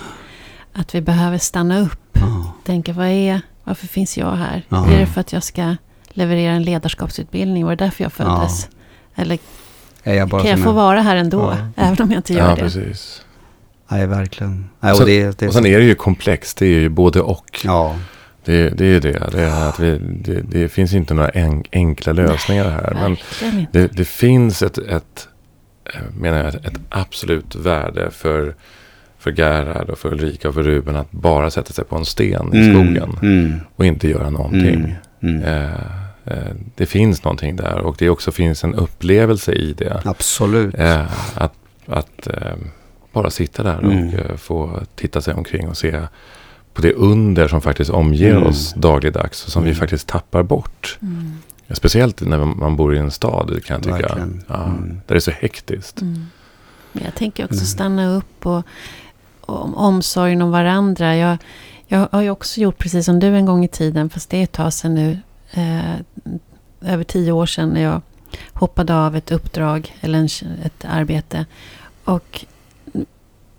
[0.72, 2.00] att vi behöver stanna upp.
[2.12, 4.62] Ja, Tänka, vad är, varför finns jag här?
[4.68, 4.87] Ja.
[4.90, 5.76] Är det för att jag ska
[6.09, 7.64] leverera en ledarskapsutbildning?
[7.64, 8.68] Var det därför jag föddes?
[9.14, 9.38] Eller
[10.02, 11.83] är jag bara kan jag få en- vara här ändå, Ja.
[11.85, 12.61] även om jag inte gör ja, det?
[12.62, 13.22] precis.
[13.88, 14.70] Nej, verkligen.
[14.80, 16.59] Nej, Och sen- det, det, Och sen är det ju komplext.
[16.59, 17.61] Det är ju både och.
[17.64, 17.96] Ja,
[18.44, 19.28] Det, det är ju det.
[19.33, 22.94] Det, är att vi, det, det finns inte några en, enkla lösningar här.
[23.02, 23.16] Men
[23.72, 25.28] det, det finns ett, ett,
[25.94, 28.54] eh, menar jag, ett absolut värde för,
[29.20, 32.54] för Gerhard och för Ulrika och för Ruben att bara sätta sig på en sten
[32.54, 34.96] i skogen Mm, och inte göra någonting.
[35.20, 35.42] mm, mm.
[35.42, 35.74] Eh,
[36.24, 40.02] eh, det finns någonting där och det också finns en upplevelse i det.
[40.04, 40.74] Absolut.
[40.78, 41.52] Eh, att
[41.87, 42.54] att eh,
[43.12, 44.09] bara sitta där Mm.
[44.09, 46.00] och eh, få titta sig omkring och se
[46.74, 48.42] på det under som faktiskt omger Mm.
[48.46, 49.78] oss dagligdags och som vi Mm.
[49.80, 50.98] faktiskt tappar bort.
[51.02, 51.33] Mm.
[51.70, 54.18] Speciellt när man bor i en stad kan jag tycka.
[54.48, 54.88] Ja, Mm.
[54.88, 56.00] Där det är så hektiskt.
[56.00, 56.26] Mm.
[56.92, 57.66] Men jag tänker också Mm.
[57.66, 58.64] stanna upp och, och
[59.51, 61.17] om omsorgen om varandra.
[61.17, 61.39] Jag,
[61.87, 64.45] jag har ju också gjort precis som du en gång i tiden, fast det är
[64.45, 65.19] ett tag sedan nu.
[65.53, 65.95] Eh,
[66.81, 68.03] över tio år sedan när jag
[68.53, 70.29] hoppade av ett uppdrag eller en,
[70.65, 71.47] ett arbete.
[72.05, 72.45] Och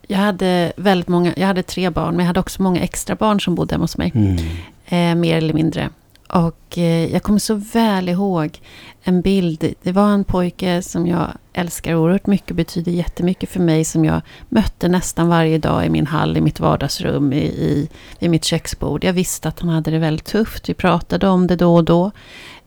[0.08, 3.42] jag hade väldigt många, jag hade tre barn, men jag hade också många extra barn
[3.42, 4.12] som bodde hemma hos mig.
[4.16, 4.38] Mm.
[4.86, 5.90] Eh, mer eller mindre.
[6.34, 8.60] Och eh, jag kommer så väl ihåg
[9.04, 9.74] en bild.
[9.82, 14.22] Det var en pojke som jag älskar oerhört mycket, betyder jättemycket för mig, som jag
[14.50, 17.90] mötte nästan varje dag i min hall, i mitt vardagsrum, i, i,
[18.20, 19.04] vid mitt köksbord.
[19.04, 20.70] Jag visste att han hade det väldigt tufft.
[20.70, 22.12] Vi pratade om det då och då.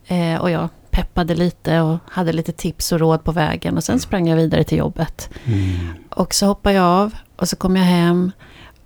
[0.07, 3.77] Eh, och jag peppade lite och hade lite tips och råd på vägen.
[3.77, 5.29] Och sen sprang jag vidare till jobbet.
[5.45, 5.93] Mm.
[6.09, 8.31] Och så hoppar jag av och så kommer jag hem.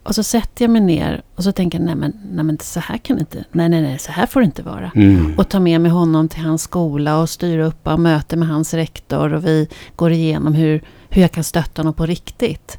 [0.10, 2.80] Och så sätter jag mig ner och så tänker jag, nej men, nej men så
[2.80, 4.92] här kan det inte, nej nej nej, så här får det inte vara.
[4.96, 5.34] Mm.
[5.38, 8.74] Och tar med mig honom till hans skola och styr upp och möte med hans
[8.74, 9.34] rektor.
[9.34, 12.78] Och vi går igenom hur, hur jag kan stötta honom på riktigt.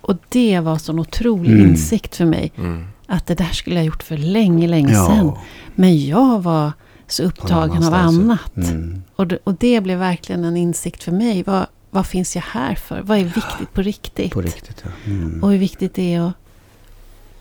[0.00, 1.68] Och det var sån otrolig Mm.
[1.68, 2.52] insikt för mig.
[2.56, 2.84] Mm.
[3.06, 5.26] Att det där skulle jag ha gjort för länge, länge sedan.
[5.26, 5.42] Ja.
[5.74, 6.72] Men jag var
[7.06, 8.56] så upptagen av annat.
[8.56, 9.02] Mm.
[9.16, 11.42] Och, det, och det blev verkligen en insikt för mig.
[11.42, 13.02] Vad, vad finns jag här för?
[13.02, 14.32] Vad är viktigt på riktigt?
[14.32, 14.90] På riktigt, ja.
[15.12, 15.42] Mm.
[15.42, 16.32] Och hur viktigt det är att,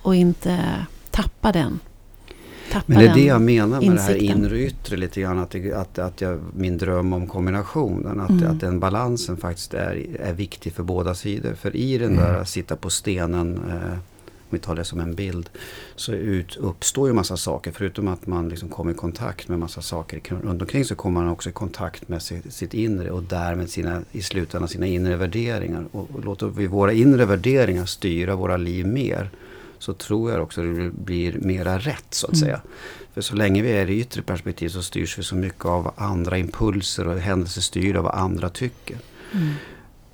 [0.06, 1.80] att inte tappa den.
[2.72, 4.38] Tappa Men det är det jag menar med det här insikten.
[4.38, 5.40] inre och yttre lite grann.
[5.40, 8.20] Att, det, att, att jag, min dröm om kombinationen.
[8.20, 8.52] Att, Mm.
[8.52, 11.54] att den balansen faktiskt är, är viktig för båda sidor.
[11.54, 12.24] För i den Mm.
[12.24, 13.60] där att sitta på stenen.
[13.70, 13.98] Eh,
[14.50, 15.50] om vi tar det som en bild.
[15.96, 17.72] Så ut, uppstår ju massa saker.
[17.72, 20.86] Förutom att man liksom kommer i kontakt med massa saker runt omkring.
[20.86, 23.12] Så kommer man också i kontakt med sitt, sitt inre.
[23.12, 25.86] Och därmed sina, i slutändan sina inre värderingar.
[25.92, 29.30] Och, och låter vi våra inre värderingar styra våra liv mer.
[29.80, 32.46] Så tror jag också det blir mera rätt så att Mm.
[32.46, 32.62] säga.
[33.14, 36.38] För så länge vi är i yttre perspektiv så styrs vi så mycket av andra
[36.38, 38.98] impulser och händelser styrda av vad andra tycker.
[39.34, 39.50] Mm.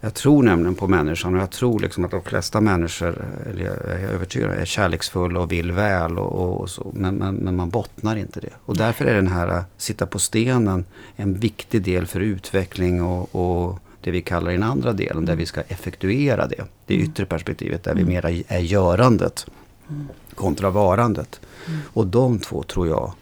[0.03, 3.75] Jag tror nämligen på människan och jag tror liksom att de flesta människor, eller jag
[3.75, 6.19] är övertygad, är kärleksfulla och vill väl.
[6.19, 8.49] Och, och, och så, men, men, men man bottnar inte det.
[8.65, 13.35] Och därför är den här äh, sitta på stenen en viktig del för utveckling och,
[13.35, 16.63] och det vi kallar den andra delen där vi ska effektuera det.
[16.85, 18.13] Det yttre perspektivet där vi Mm.
[18.13, 19.45] mera är görandet
[19.89, 20.07] Mm.
[20.35, 21.39] kontra varandet.
[21.67, 21.79] Mm.
[21.93, 23.13] Och de två tror jag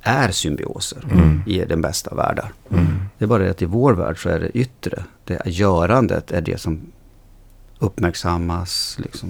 [0.00, 1.42] är symbioser Mm.
[1.46, 2.52] i den bästa världar.
[2.70, 2.86] Mm.
[3.18, 5.04] Det är bara det att i vår värld så är det yttre.
[5.24, 6.80] Det är görandet är det som
[7.78, 9.28] uppmärksammas liksom,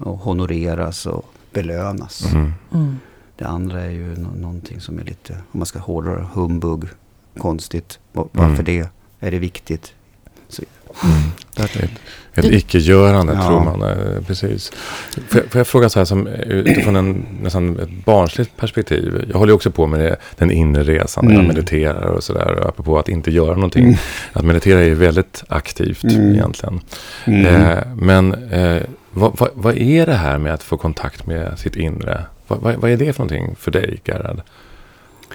[0.00, 2.24] och honoreras och belönas.
[2.32, 2.52] Mm.
[2.74, 2.96] Mm.
[3.36, 6.84] Det andra är ju nå- någonting som är lite, om man ska hårdra humbug,
[7.38, 7.98] konstigt.
[8.12, 8.64] Va- Varför Mm.
[8.64, 8.88] det?
[9.26, 9.92] Är det viktigt?
[11.04, 11.16] Mm.
[11.56, 11.90] Ett, ett
[12.34, 13.46] Det- icke-görande Ja.
[13.48, 13.82] tror man.
[13.82, 14.72] eh, Precis.
[15.28, 19.24] Får jag, får jag fråga så här som, eh, utifrån en, nästan ett barnsligt perspektiv.
[19.30, 21.54] Jag håller ju också på med det, den inre resan när jag Mm.
[21.56, 22.68] mediterar och sådär.
[22.68, 23.84] Apropå att inte göra någonting.
[23.84, 23.96] Mm.
[24.32, 26.32] Att meditera är väldigt aktivt Mm.
[26.34, 26.80] egentligen.
[27.24, 27.46] Mm.
[27.46, 31.76] Eh, men eh, vad, vad, vad är det här med att få kontakt med sitt
[31.76, 32.24] inre?
[32.46, 34.40] Vad, vad, vad är det för någonting för dig, Gerhard?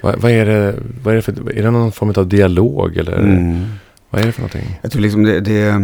[0.02, 0.74] Vad, vad, är, det,
[1.04, 3.64] vad är det för, är det någon form av dialog eller Mm.
[4.10, 4.78] vad är det för någonting?
[4.82, 5.40] Jag tror liksom det...
[5.40, 5.82] det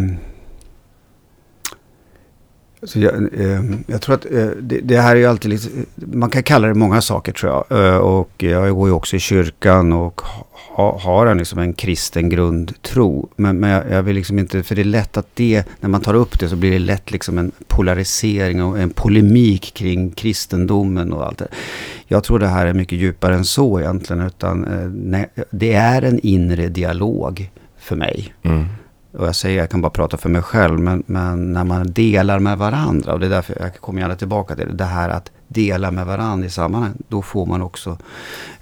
[2.82, 5.68] så jag, eh, jag tror att eh, det, det här är ju alltid lite...
[5.94, 7.86] Man kan kalla det många saker tror jag.
[7.86, 10.20] Eh, och jag går ju också i kyrkan och
[10.78, 13.28] ha- ha, har en, liksom en kristen grundtro.
[13.36, 16.00] Men, men jag, jag, vill liksom inte, för det är lätt att det, när man
[16.00, 21.12] tar upp det så blir det lätt liksom en polarisering och en polemik kring kristendomen
[21.12, 21.48] och allt det.
[22.06, 24.22] Jag tror det här är mycket djupare än så egentligen.
[24.22, 28.34] Utan eh, nej, det är en inre dialog för mig.
[28.42, 28.64] Mm.
[29.12, 32.38] Och jag säger, jag kan bara prata för mig själv, men, men, när man delar
[32.38, 35.30] med varandra, och det är därför jag kommer gärna tillbaka till det, det här att
[35.48, 37.98] dela med varandra i sammanhang, då får man också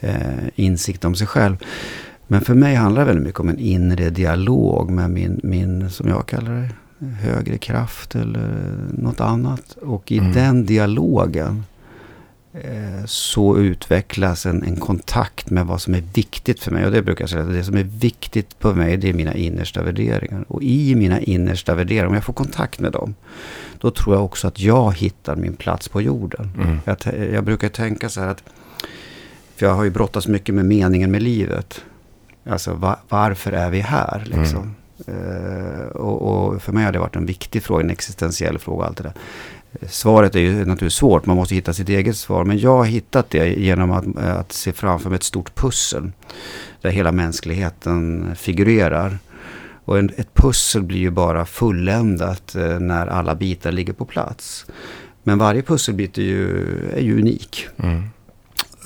[0.01, 0.21] eh,
[0.55, 1.57] insikt om sig själv.
[2.27, 6.09] Men för mig handlar det väldigt mycket om en inre dialog med min, min som
[6.09, 9.77] jag kallar det, högre kraft eller något annat.
[9.83, 10.33] Och i mm.
[10.33, 11.63] den dialogen
[12.61, 16.85] Eh, så utvecklas en, en, kontakt med vad som är viktigt för mig.
[16.85, 19.83] Och det brukar jag säga, det som är viktigt för mig det är mina innersta
[19.83, 20.45] värderingar.
[20.49, 23.15] Och i mina innersta värderingar, om jag får kontakt med dem,
[23.81, 26.51] då tror jag också att jag hittar min plats på jorden.
[26.63, 26.79] Mm.
[26.85, 26.97] Jag,
[27.33, 28.43] jag, brukar tänka så här att,
[29.57, 31.85] för jag har ju brottats mycket med meningen med livet.
[32.49, 34.63] Alltså va, varför är vi här liksom?
[34.63, 35.89] Mm.
[35.89, 38.87] Och, och, för mig har det varit en viktig fråga, en existentiell fråga.
[38.87, 39.13] Allt det där.
[39.89, 42.45] Svaret är ju naturligtvis svårt, man måste hitta sitt eget svar.
[42.45, 46.13] Men jag har hittat det genom att, att se framför mig ett stort pussel.
[46.81, 49.19] Där hela mänskligheten figurerar.
[49.85, 54.67] Och en, ett pussel blir ju bara fulländat eh, när alla bitar ligger på plats.
[55.23, 57.69] Men varje pusselbit är ju, är ju unik.
[57.77, 58.09] Mm.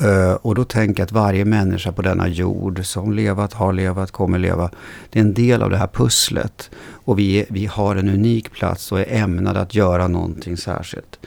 [0.04, 4.10] Uh, och då tänker jag att varje människa på denna jord som levat, har levat,
[4.10, 4.70] kommer leva.
[5.10, 6.70] Det är en del av det här pusslet.
[7.04, 11.18] Och vi, vi har en unik plats och är ämnade att göra någonting särskilt.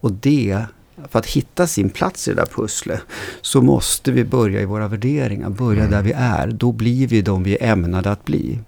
[0.00, 0.62] Och det,
[1.08, 3.00] för att hitta sin plats i det där pusslet,
[3.40, 5.50] så måste vi börja i våra värderingar.
[5.50, 5.90] Börja mm.
[5.90, 6.46] där vi är.
[6.46, 8.58] Då blir vi de vi är ämnade att bli.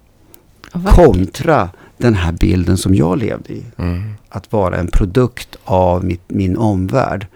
[0.85, 3.65] Kontra den här bilden som jag levde i.
[3.77, 4.13] Mm.
[4.29, 7.27] Att vara en produkt av mitt, min omvärld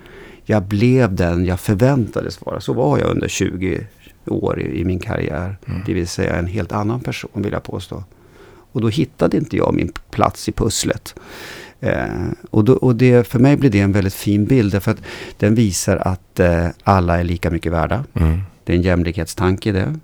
[0.46, 2.62] jag blev den jag förväntades vara.
[2.62, 3.88] Så var jag under 20
[4.26, 5.58] år i, i min karriär.
[5.68, 5.82] Mm.
[5.86, 8.04] Det vill säga en helt annan person vill jag påstå.
[8.72, 11.16] Och då hittade inte jag min plats i pusslet.
[11.80, 12.06] Eh,
[12.50, 14.72] och, då, och det, för mig blir det en väldigt fin bild.
[14.72, 15.02] Därför att
[15.38, 18.04] den visar att eh, alla är lika mycket värda.
[18.14, 18.42] Mm.
[18.64, 20.00] Det är en jämlikhetstanke i det.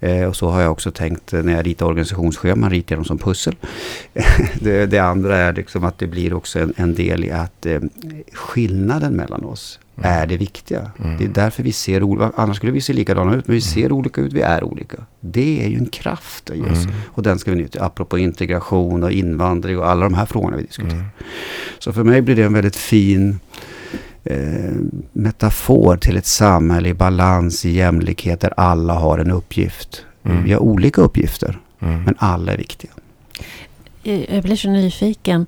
[0.00, 3.18] Eh, och så har jag också tänkt när jag ritar organisationsscheman, ritar jag dem som
[3.18, 3.56] pussel.
[4.60, 7.80] det, det, andra är liksom att det blir också en, en del i att eh,
[8.32, 10.12] skillnaden mellan oss mm.
[10.12, 10.90] är det viktiga.
[11.04, 11.18] Mm.
[11.18, 13.80] Det är därför vi ser olika Annars skulle vi se likadana ut, men vi ser
[13.80, 13.92] mm.
[13.92, 14.96] olika ut, vi är olika.
[15.20, 16.84] Det är ju en kraft i oss.
[16.84, 16.94] Mm.
[17.06, 20.62] Och den ska vi nyttja, apropå integration och invandring och alla de här frågorna vi
[20.62, 20.92] diskuterar.
[20.92, 21.06] Mm.
[21.78, 23.40] Så för mig blir det en väldigt fin
[24.30, 24.74] eh,
[25.12, 30.04] metafor till ett samhälle i balans, i jämlikhet, där alla har en uppgift.
[30.24, 30.44] Mm.
[30.44, 32.02] Vi har olika uppgifter, mm.
[32.02, 32.90] men alla är viktiga.
[34.02, 35.46] Jag blir så nyfiken.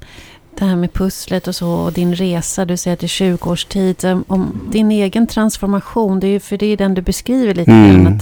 [0.58, 3.50] Det här med pusslet och så och din resa, du säger att det är 20
[3.50, 4.22] års tid.
[4.26, 8.04] Om din egen transformation, det är ju för det är den du beskriver lite mm.
[8.04, 8.20] grann.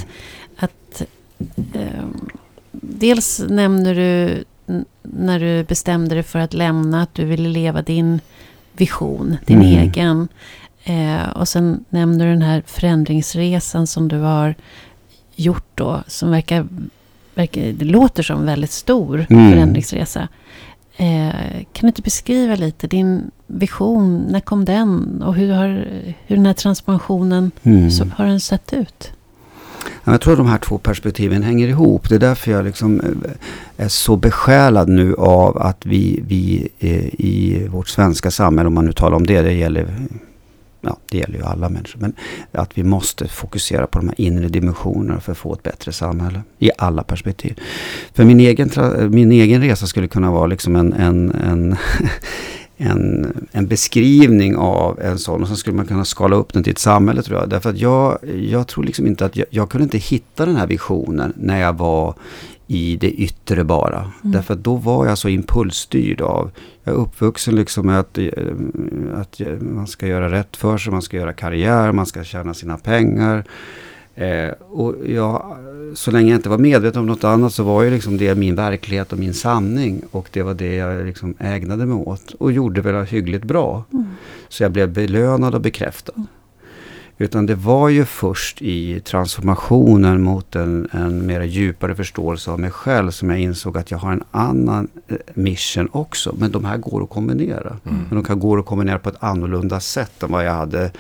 [0.57, 1.03] Att, att
[1.75, 2.05] eh,
[2.73, 4.45] dels nämner du
[5.03, 8.21] när du bestämde dig för att lämna, att du ville leva din
[8.81, 9.79] vision, din mm.
[9.79, 10.29] egen.
[10.85, 14.55] Eh, och sen nämner du den här förändringsresan som du har
[15.37, 16.67] gjort då, som verkar,
[17.35, 19.51] verkar det låter som en väldigt stor mm.
[19.51, 20.29] förändringsresa.
[20.97, 21.31] Eh,
[21.73, 25.69] kan du inte beskriva lite din vision, när kom den och hur, har,
[26.27, 27.91] hur den här transformationen mm.
[27.91, 29.13] så, har den sett ut?
[30.05, 32.09] Jag tror att de här två perspektiven hänger ihop.
[32.09, 37.07] Det är därför jag liksom eh, är så besjälad nu av att vi, vi eh,
[37.21, 39.87] i vårt svenska samhälle, om man nu talar om det, det gäller
[40.81, 42.13] ja, det gäller ju alla människor, men
[42.53, 46.43] att vi måste fokusera på de här inre dimensionerna för att få ett bättre samhälle
[46.59, 47.61] i alla perspektiv.
[48.15, 48.71] För min egen,
[49.11, 51.77] min egen resa skulle kunna vara liksom en, en, en
[52.79, 56.71] en, en beskrivning av en sån och sen skulle man kunna skala upp den till
[56.71, 57.49] ett samhälle tror jag.
[57.49, 58.19] Därför att jag,
[58.51, 61.79] jag tror liksom inte att jag, jag kunde inte hitta den här visionen när jag
[61.79, 62.15] var
[62.67, 63.99] i det yttre bara.
[63.99, 64.13] Mm.
[64.23, 66.51] Därför att då var jag så impulsstyrd av,
[66.85, 68.19] jag är uppvuxen liksom med att,
[69.15, 72.79] att man ska göra rätt för sig, man ska göra karriär, man ska tjäna sina
[72.79, 73.45] pengar.
[74.19, 75.57] Eh, och jag,
[75.95, 78.55] så länge jag inte var medveten om något annat så var ju liksom det min
[78.55, 80.03] verklighet och min sanning.
[80.11, 82.35] Och det var det jag liksom ägnade mig åt.
[82.39, 83.85] Och gjorde väl hyggligt bra.
[83.93, 84.07] Mm.
[84.49, 86.13] Så jag blev belönad och bekräftad.
[86.17, 86.27] Mm.
[87.21, 92.71] Utan det var ju först i transformationen mot en, en mer djupare förståelse av mig
[92.71, 96.35] själv som jag insåg att jag har en annan eh, mission också.
[96.39, 97.77] Men de här går att kombinera.
[97.85, 97.99] Mm.
[98.09, 100.91] Men de kan gå att kombinera på ett annorlunda sätt än vad jag hade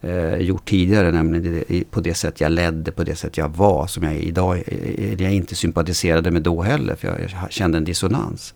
[0.00, 1.12] eh, gjort tidigare.
[1.12, 3.86] Nämligen på det sätt jag ledde, på det sätt jag var.
[3.86, 6.94] Som jag idag eh, jag inte sympatiserade med då heller.
[6.94, 8.54] För jag kände en dissonans.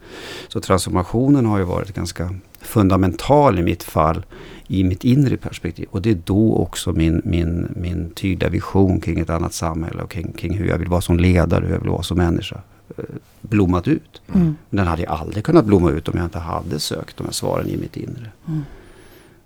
[0.48, 4.25] Så transformationen har ju varit ganska fundamental i mitt fall
[4.73, 5.88] i mitt inre perspektiv.
[5.90, 10.10] Och det är då också min, min, min tydliga vision kring ett annat samhälle och
[10.10, 12.60] kring, kring hur jag vill vara som ledare, hur jag vill vara som människa
[12.98, 13.04] eh,
[13.40, 14.23] blommat ut.
[14.35, 14.56] Mm.
[14.71, 17.69] Men den hade aldrig kunnat blomma ut om jag inte hade sökt de här svaren
[17.69, 18.31] i mitt inre.
[18.48, 18.62] Mm.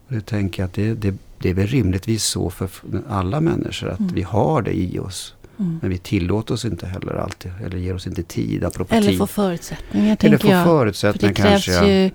[0.08, 2.68] Och det tänker jag att det, det, det är väl rimligtvis så för
[3.08, 4.14] alla människor att Mm.
[4.14, 5.34] vi har det i oss.
[5.58, 5.78] Mm.
[5.82, 9.18] Men vi tillåter oss inte heller alltid, eller ger oss inte tid, Eller tid.
[9.18, 10.40] få förutsättningar, eller jag.
[10.40, 11.86] För förutsättningar det krävs, kanske.
[11.92, 12.10] ju,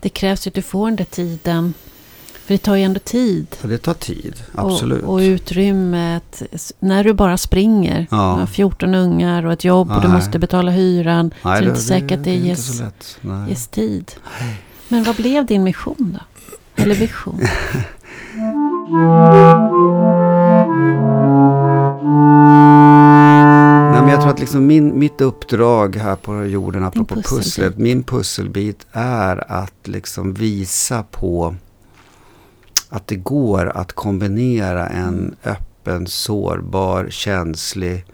[0.00, 1.74] det krävs ju att du får den där tiden.
[2.44, 3.46] För det tar ju ändå tid.
[3.50, 5.02] För det tar tid, absolut.
[5.02, 6.42] Och, och utrymmet.
[6.78, 8.06] När du bara springer.
[8.10, 8.16] Ja.
[8.16, 10.16] Du har 14 ungar och ett jobb och du Nej.
[10.16, 11.30] måste betala hyran.
[11.42, 12.84] så Nej, det är inte säkert att det, inte ges, så.
[13.20, 13.48] Nej.
[13.50, 14.12] ges tid.
[14.88, 16.82] Men vad blev din mission då?
[16.82, 17.40] Eller vision?
[18.88, 19.00] Nej,
[24.00, 27.44] men jag tror att liksom min, mitt uppdrag här på jorden, apropå pusselbit.
[27.44, 31.54] pusslet, min pusselbit är att liksom visa på
[32.88, 38.04] att det går att kombinera en öppen, sårbar, känslig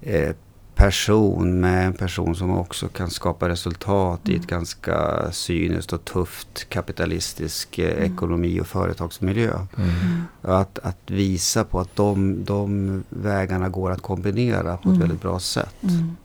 [0.00, 0.34] eh,
[0.82, 6.68] person med en person som också kan skapa resultat i ett ganska cyniskt och tufft
[6.68, 9.52] kapitalistisk eh, ekonomi och företagsmiljö.
[9.76, 10.22] Mm.
[10.42, 14.98] Att, att visa på att de, de vägarna går att kombinera på ett Mm.
[14.98, 15.82] väldigt bra sätt.
[15.82, 16.16] Mm.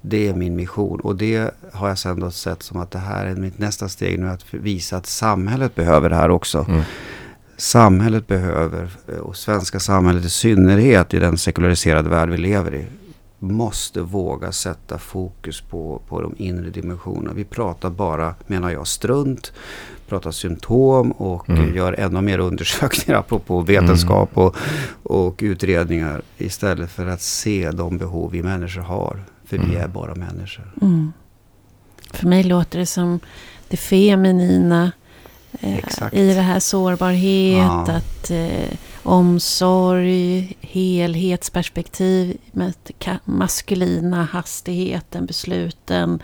[0.00, 1.00] Det är min mission.
[1.00, 4.18] Och det har jag sen då sett som att det här är mitt nästa steg
[4.18, 4.28] nu.
[4.28, 6.66] Att visa att samhället behöver det här också.
[6.68, 6.82] Mm.
[7.56, 8.90] Samhället behöver,
[9.22, 12.86] och svenska samhället i synnerhet i den sekulariserade värld vi lever i,
[13.50, 17.32] måste våga sätta fokus på, på de inre dimensionerna.
[17.34, 19.52] Vi pratar bara, menar jag, strunt,
[20.08, 21.74] pratar symptom och Mm.
[21.76, 24.56] gör ännu mer undersökningar apropå vetenskap och,
[25.02, 29.22] och utredningar istället för att se de behov vi människor har.
[29.44, 29.76] För vi Mm.
[29.82, 30.72] är bara människor.
[30.82, 31.12] Mm.
[32.10, 33.20] För mig låter det som
[33.68, 34.92] det feminina
[35.60, 35.78] eh,
[36.12, 37.92] i det här sårbarhet, Ja.
[37.92, 42.74] att eh, omsorg, helhetsperspektiv, med
[43.24, 46.22] maskulina hastigheten, besluten,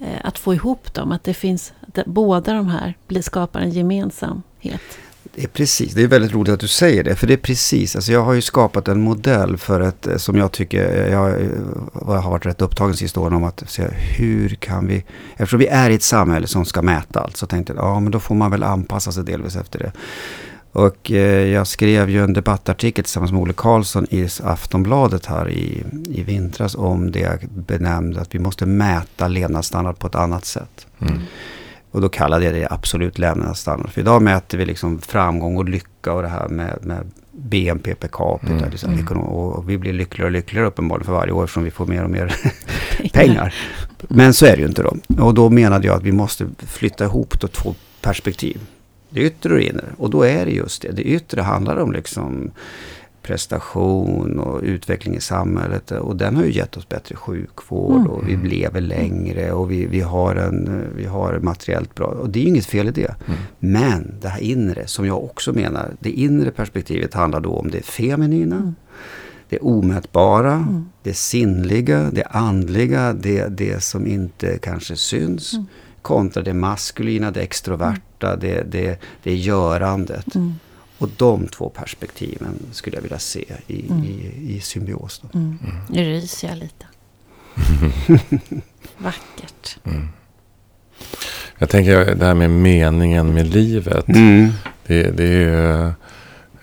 [0.00, 4.80] eh, att få ihop dem, att det finns, att båda de här skapar en gemensamhet.
[5.34, 7.16] Det är precis, det är väldigt roligt att du säger det.
[7.16, 10.36] För det är precis, alltså jag har ju skapat en modell för ett, eh, som
[10.36, 11.20] jag tycker, eh, jag
[12.22, 13.82] har varit rätt upptagen sista åren om att se
[14.18, 17.72] hur kan vi, eftersom vi är i ett samhälle som ska mäta allt, så tänkte
[17.72, 19.92] jag, ja men då får man väl anpassa sig delvis efter det.
[20.72, 25.84] Och eh, jag skrev ju en debattartikel tillsammans med Olle Karlsson i Aftonbladet här i,
[26.08, 30.86] i vintras om det jag benämnde att vi måste mäta levnadsstandard på ett annat sätt.
[31.00, 31.18] Mm.
[31.90, 33.90] Och då kallade jag det absolut levnadsstandard.
[33.90, 38.08] För idag mäter vi liksom framgång och lycka och det här med, med BNP per
[38.08, 38.52] capita.
[38.52, 38.70] Mm.
[38.70, 39.04] Liksom, Mm.
[39.04, 42.04] ekonom- och vi blir lyckligare och lyckligare uppenbarligen för varje år eftersom vi får mer
[42.04, 42.34] och mer
[43.12, 43.54] pengar.
[44.08, 44.96] Men så är det ju inte då.
[45.24, 48.60] Och då menade jag att vi måste flytta ihop då två perspektiv.
[49.10, 49.84] Det yttre och det inre.
[49.98, 50.92] Och då är det just det.
[50.92, 52.50] Det yttre handlar om liksom
[53.22, 55.90] prestation och utveckling i samhället.
[55.90, 58.06] Och den har ju gett oss bättre sjukvård Mm.
[58.10, 62.06] och vi lever längre och vi, vi, har en, vi har materiellt bra.
[62.06, 63.14] Och det är ju inget fel i det.
[63.26, 63.38] Mm.
[63.58, 67.82] Men det här inre, som jag också menar, det inre perspektivet handlar då om det
[67.84, 68.74] feminina, Mm.
[69.48, 70.84] det omätbara, Mm.
[71.02, 75.52] det sinnliga, det andliga, det, det som inte kanske syns.
[75.54, 75.66] Mm.
[76.02, 80.34] Kontra det maskulina, det extroverta, det, det, det görandet.
[80.34, 80.54] Mm.
[80.98, 84.04] Och de två perspektiven skulle jag vilja se i, Mm.
[84.04, 85.22] i, i symbios.
[85.22, 85.38] Då.
[85.38, 85.58] Mm.
[85.88, 86.86] Nu ryser jag lite.
[88.98, 89.78] Vackert.
[89.84, 90.08] Mm.
[91.58, 94.08] Jag tänker det här med meningen med livet.
[94.08, 94.50] Mm.
[94.86, 95.92] Det, det är ju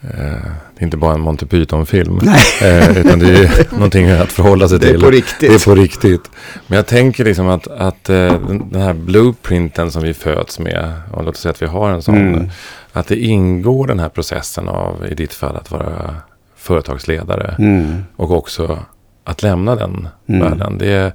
[0.01, 2.19] det är inte bara en Monty Python-film.
[2.61, 5.01] Eh, utan det är någonting att förhålla sig Det är till.
[5.01, 5.39] på riktigt.
[5.49, 6.31] Det är på riktigt.
[6.67, 8.39] Men jag tänker liksom att, att eh,
[8.71, 10.93] den här blueprinten som vi föds med.
[11.11, 12.17] Och låt oss säga att vi har en sån.
[12.17, 12.49] Mm.
[12.93, 16.15] Att det ingår den här processen av, i ditt fall, att vara
[16.55, 17.55] företagsledare.
[17.59, 18.03] Mm.
[18.15, 18.79] Och också
[19.23, 20.41] att lämna den Mm.
[20.41, 20.77] världen.
[20.77, 21.11] Det är,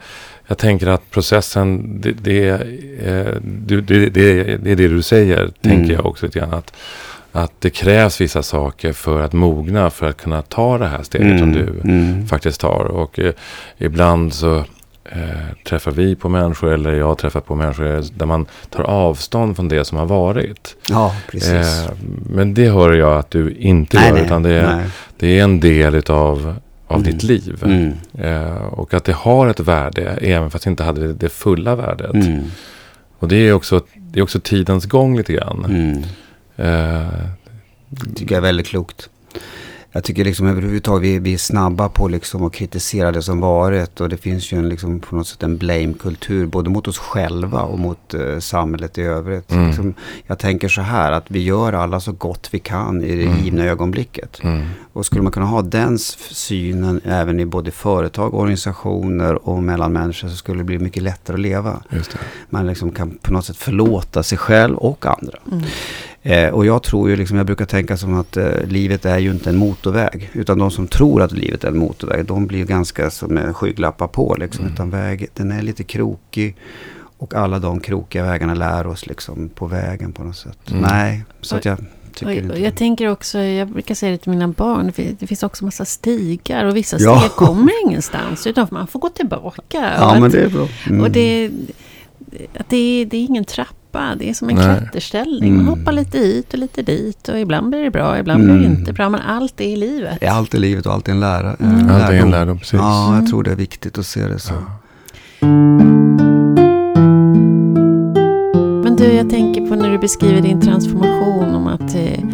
[0.47, 2.49] jag tänker att processen, det, det,
[3.07, 5.91] eh, du- det, det, det är det du säger, tänker Mm.
[5.91, 6.55] jag också lite grann.
[6.55, 6.73] Att,
[7.33, 11.39] att det krävs vissa saker för att mogna, för att kunna ta det här steget
[11.39, 12.27] som du Mm.
[12.27, 12.85] faktiskt tar.
[12.85, 13.33] Och eh,
[13.79, 14.57] ibland så
[15.05, 15.19] eh,
[15.67, 19.85] träffar vi på människor, eller jag träffar på människor, där man tar avstånd från det
[19.85, 20.77] som har varit.
[20.89, 21.53] Ja, precis.
[21.87, 21.91] Eh,
[22.31, 24.85] men det hör jag att du inte nej, gör, nej, utan det är, nej.
[25.19, 26.55] det är en del utav,
[26.87, 27.13] av Mm.
[27.13, 27.63] ditt liv.
[27.65, 27.93] Mm.
[28.19, 31.75] Eh, och att det har ett värde, även fast det inte hade det, det fulla
[31.77, 32.15] värdet.
[32.15, 32.43] Mm.
[33.19, 36.05] Och det är, också, det är också tidens gång lite grann.
[36.57, 37.05] Mm.
[37.05, 37.09] Eh,
[38.15, 39.09] tycker jag är väldigt klokt.
[39.95, 44.01] Jag tycker liksom överhuvudtaget vi, vi är snabba på liksom att kritisera det som varit.
[44.01, 46.47] Och det finns ju en, liksom, på något sätt en blame-kultur.
[46.47, 49.51] Både mot oss själva och mot uh, samhället i övrigt.
[49.53, 49.67] Mm.
[49.67, 49.95] Liksom,
[50.27, 53.45] jag tänker så här att vi gör alla så gott vi kan i det Mm.
[53.45, 54.39] givna ögonblicket.
[54.43, 54.67] Mm.
[54.93, 60.29] Och skulle man kunna ha den synen även i både företag, organisationer och mellan människor
[60.29, 61.83] så skulle det bli mycket lättare att leva.
[61.91, 62.19] Just det.
[62.51, 65.39] Man liksom kan på något sätt förlåta sig själv och andra.
[66.25, 69.31] Eh, och jag tror ju liksom, jag brukar tänka som att eh, livet är ju
[69.31, 70.31] inte en motorväg.
[70.33, 74.07] Utan de som tror att livet är en motorväg, de blir ganska som med skygglappar
[74.07, 74.61] på liksom.
[74.65, 74.75] Mm.
[74.75, 76.57] Utan väg, den är lite krokig.
[77.19, 80.71] Och alla de krokiga vägarna lär oss liksom på vägen på något sätt.
[80.71, 80.83] Mm.
[80.83, 81.79] Nej, så att jag
[82.15, 82.55] tycker Och, inte...
[82.55, 85.43] och jag tänker också, jag brukar säga det till mina barn, det fin- det finns
[85.43, 87.17] också massa stigar och vissa Ja.
[87.19, 89.93] stigar kommer ingenstans utan man får gå tillbaka.
[89.99, 90.69] ja, men att, det är bra.
[90.89, 91.01] Mm.
[91.01, 91.51] och det,
[92.59, 94.79] att det, är, det är ingen trappa, det är som en Nej.
[94.79, 95.55] klätterställning.
[95.57, 95.79] Man Mm.
[95.79, 98.79] hoppar lite hit och lite dit och ibland blir det bra, ibland blir det Mm.
[98.79, 99.09] inte bra.
[99.09, 100.17] Men allt är i livet.
[100.21, 101.55] Det är allt i livet och allt är en lära.
[101.61, 101.89] Mm.
[101.89, 102.73] eh, Allt är en lärdom, precis.
[102.81, 103.21] Ja, Mm.
[103.21, 104.53] jag tror det är viktigt att se det så.
[104.55, 104.79] Ja.
[108.85, 112.25] Men du, jag tänker på när du beskriver din transformation om att eh,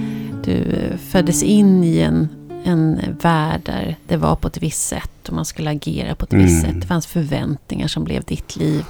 [0.44, 2.28] du eh, föddes in i en,
[2.64, 6.32] en värld där det var på ett visst sätt och man skulle agera på ett
[6.32, 6.72] visst Mm.
[6.74, 6.80] sätt.
[6.80, 8.84] Det fanns förväntningar som blev ditt liv.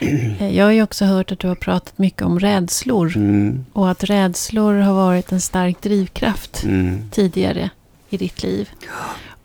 [0.00, 3.64] Eh, Jag har ju också hört att du har pratat mycket om rädslor Mm.
[3.72, 7.10] och att rädslor har varit en stark drivkraft Mm.
[7.10, 7.70] tidigare
[8.08, 8.68] i ditt liv.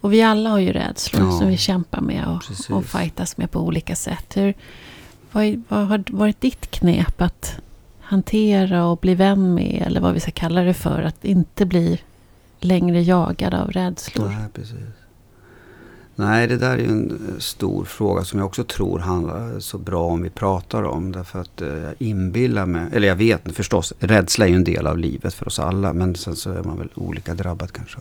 [0.02, 1.32] Och vi alla har ju rädslor Ja.
[1.40, 2.70] som vi kämpar med och, Precis.
[2.70, 4.38] och fightas med på olika sätt.
[4.38, 4.54] Hur,
[5.32, 7.56] vad, vad har varit ditt knep att
[8.02, 12.00] hantera och bli vän med, eller vad vi ska kalla det för, att inte bli
[12.60, 14.28] längre jagad av rädslor?
[14.30, 14.78] Nej, precis.
[16.20, 19.78] Nej, det där är ju en eh, stor fråga som jag också tror handlar så
[19.78, 21.12] bra om vi pratar om.
[21.12, 24.88] Därför att eh, jag inbillar mig, eller jag vet förstås, rädsla är ju en del
[24.88, 25.94] av livet för oss alla.
[25.94, 28.00] Men sen så är man väl olika drabbad kanske.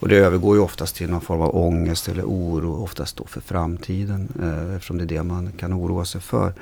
[0.00, 3.40] Och det övergår ju oftast till någon form av ångest eller oro, oftast då för
[3.40, 4.28] framtiden.
[4.42, 6.52] Eh, eftersom det är det man kan oroa sig för.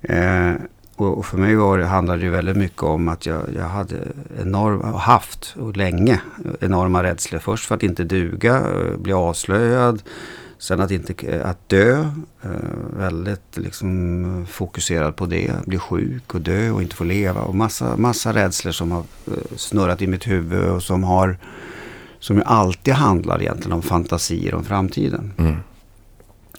[0.00, 0.54] Eh,
[1.00, 3.96] och, och för mig var det, handlade det väldigt mycket om att jag, jag hade
[4.40, 6.20] enorm, haft och länge
[6.60, 7.38] enorma rädslor.
[7.38, 10.02] Först för att inte duga, eh, bli avslöjad.
[10.58, 11.98] Sen att, inte, eh, att dö,
[12.42, 12.50] eh,
[12.96, 15.52] väldigt liksom fokuserad på det.
[15.66, 17.40] Bli sjuk och dö och inte få leva.
[17.40, 19.04] Och massa, massa rädslor som har
[19.56, 21.38] snurrat i mitt huvud och som har
[22.18, 25.32] som ju alltid handlar egentligen om fantasier om framtiden.
[25.38, 25.56] Mm.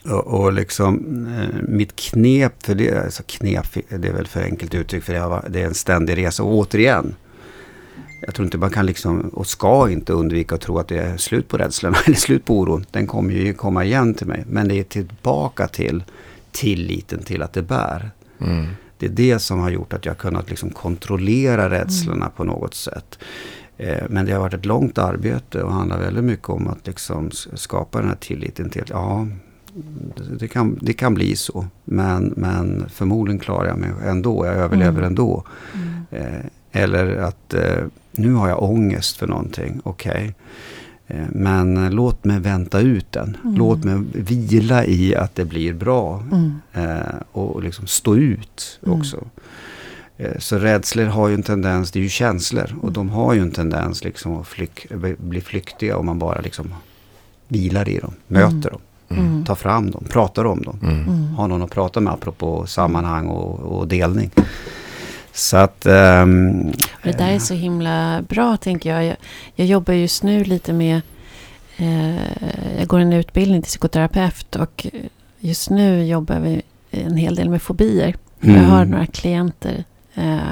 [0.06, 4.74] Och, och liksom eh, mitt knep för det, alltså knep, det är väl för enkelt
[4.74, 6.44] uttryck för det, har- det är en ständig resa.
[6.44, 7.16] Och återigen,
[8.26, 11.18] jag tror inte man kan liksom, och ska inte undvika att tro att det är
[11.18, 12.86] slut på rädslan eller slut på oron.
[12.92, 14.44] Den kommer ju komma igen till mig.
[14.48, 16.04] Men det är tillbaka till
[16.52, 18.12] tilliten till att det bär.
[18.42, 18.66] Mm.
[18.98, 23.20] Det är det som har gjort att jag kunnat liksom kontrollera rädslorna på något sätt.
[23.78, 27.32] Eh, Men det har varit ett långt arbete och handlar väldigt mycket om att liksom
[27.54, 29.28] skapa den här tilliten till att ja,
[30.40, 31.66] det- kan, det kan bli så.
[31.84, 35.04] Men, men förmodligen klarar jag mig ändå, jag överlever Mm.
[35.04, 35.44] ändå.
[35.74, 36.26] Mm.
[36.26, 40.36] Eh, Eller att eh, nu har jag ångest för någonting, okej.
[41.08, 43.38] Eh, Men låt mig vänta ut den.
[43.44, 43.56] Mm.
[43.56, 46.24] Låt mig vila i att det blir bra.
[46.32, 46.54] Mm.
[47.32, 49.00] Och liksom stå ut Mm.
[49.00, 49.24] också.
[50.40, 52.76] Så rädslor har ju en tendens, det är ju känslor.
[52.82, 56.74] Och de har ju en tendens liksom att flyk, bli flyktiga om man bara liksom
[57.48, 58.62] vilar i dem, möter Mm.
[58.62, 58.80] dem,
[59.18, 59.46] Mm.
[59.46, 60.80] tar fram dem, pratar om dem.
[60.84, 61.04] Mm.
[61.08, 61.34] Mm.
[61.34, 64.32] Har någon att prata med apropå sammanhang och, och delning.
[65.34, 65.86] Så att...
[65.86, 69.06] Och det där är så himla bra, tänker jag.
[69.06, 69.16] Jag,
[69.56, 71.02] jag jobbar just nu lite med...
[71.78, 72.16] Eh,
[72.80, 74.88] jag går en utbildning till psykoterapeut och
[75.40, 78.16] just nu jobbar vi en hel del med fobier.
[78.42, 78.56] Mm.
[78.56, 79.84] Jag har några klienter.
[80.16, 80.52] Eh,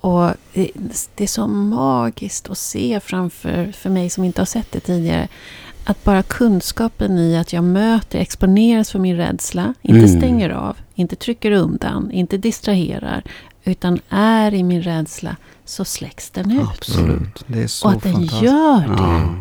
[0.00, 0.70] och det,
[1.14, 5.28] det är så magiskt att se framför för mig som inte har sett det tidigare.
[5.88, 10.18] Att bara kunskapen i att jag möter, exponeras för min rädsla, inte Mm.
[10.20, 13.22] stänger av, inte trycker undan, inte distraherar,
[13.64, 16.68] utan är i min rädsla, så släcks den ut.
[16.68, 18.86] Absolut, det är så och att den gör det.
[18.98, 19.34] Ja.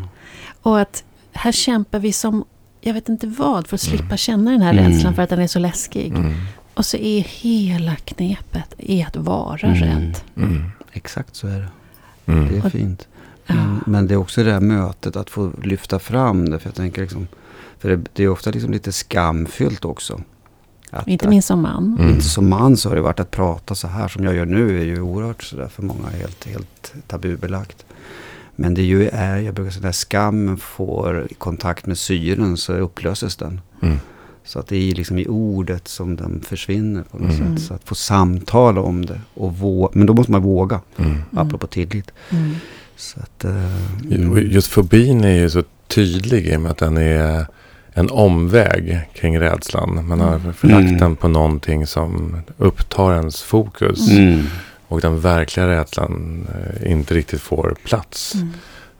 [0.61, 2.43] Och att här kämpar vi som,
[2.81, 4.17] jag vet inte vad, för att slippa Mm.
[4.17, 4.91] känna den här Mm.
[4.91, 6.07] rädslan för att den är så läskig.
[6.11, 6.33] Mm.
[6.73, 9.79] Och så är hela knepet i att vara Mm.
[9.79, 10.17] rädd.
[10.37, 10.71] Mm.
[10.91, 12.31] Exakt så är det.
[12.31, 12.47] Mm.
[12.49, 13.07] Det är Och- fint.
[13.47, 13.55] Ja.
[13.55, 16.59] Men, men det är också det här mötet, att få lyfta fram det.
[16.59, 17.27] För jag tänker liksom,
[17.79, 20.21] för det, det är ofta liksom lite skamfyllt också.
[20.89, 21.95] Att, Inte minst som man.
[21.99, 22.09] Mm.
[22.11, 24.79] Inte som man så har det varit att prata så här som jag gör nu
[24.81, 27.85] är ju oerhört sådär för många helt, helt tabubelagt.
[28.55, 32.73] Men det är ju är, jag brukar säga när skammen får kontakt med syren så
[32.73, 33.61] upplöses den.
[33.81, 33.97] Mm.
[34.43, 37.57] Så att det är liksom i ordet som den försvinner på något Mm.
[37.57, 37.67] sätt.
[37.67, 39.21] Så att få samtala om det.
[39.33, 41.11] Och vå- men då måste man våga, Mm.
[41.11, 41.23] Mm.
[41.33, 42.11] apropå tillit.
[42.95, 42.97] Mm.
[42.97, 47.45] Så att, eh, Just fobin är ju så tydlig i och med att den är
[47.93, 50.07] en omväg kring rädslan.
[50.07, 50.97] Man har förlagt Mm.
[50.97, 54.09] den på någonting som upptar ens fokus.
[54.11, 54.43] mm.
[54.87, 58.53] Och den verkliga rädslan eh, inte riktigt får plats, Mm.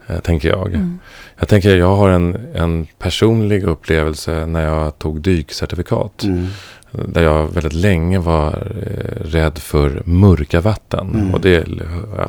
[0.06, 0.66] Eh, tänker jag.
[0.74, 0.98] Mm.
[1.38, 6.22] Jag tänker jag har en, en personlig upplevelse när jag tog dykcertifikat.
[6.22, 6.46] Mm.
[6.90, 8.48] Där jag väldigt länge var
[8.86, 11.10] eh, rädd för mörka vatten.
[11.14, 11.34] Mm.
[11.34, 11.64] Och det,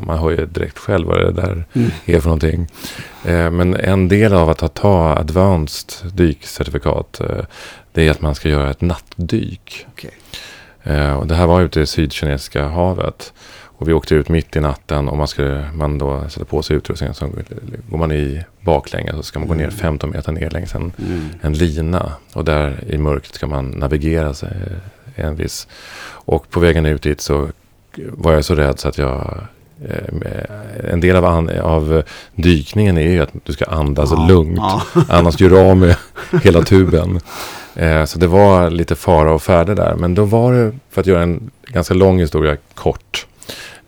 [0.01, 1.91] man hör ju direkt själv vad det där Mm.
[2.05, 2.67] är för någonting.
[3.25, 7.19] Eh, men en del av att ta advanced dykcertifikat.
[7.19, 7.45] Eh,
[7.93, 9.85] det är att man ska göra ett nattdyk.
[9.93, 10.11] Okej.
[10.83, 13.33] Eh, och det här var ute i Sydkinesiska havet.
[13.79, 16.75] Och vi åkte ut mitt i natten och man, skulle, man då sätter på sig
[16.75, 17.13] utrustningen.
[17.13, 17.29] Så
[17.89, 19.75] går man i baklänges så ska man gå ner Mm.
[19.75, 21.25] 15 meter ner längs en Mm.
[21.41, 22.11] en lina.
[22.33, 24.49] Och där i mörkret ska man navigera sig
[25.15, 25.67] en viss.
[26.09, 27.47] Och på vägen ut dit så
[27.95, 29.39] var jag så rädd så att jag...
[29.89, 32.03] eh, En del av, an, av
[32.35, 34.57] dykningen är ju att du ska andas Ja, lugnt.
[34.57, 34.81] Ja.
[35.09, 35.95] Annars gör du av med
[36.43, 37.19] hela tuben.
[37.75, 39.95] Eh, Så det var lite fara och färde där.
[39.95, 43.27] Men då var det, för att göra en ganska lång historia kort.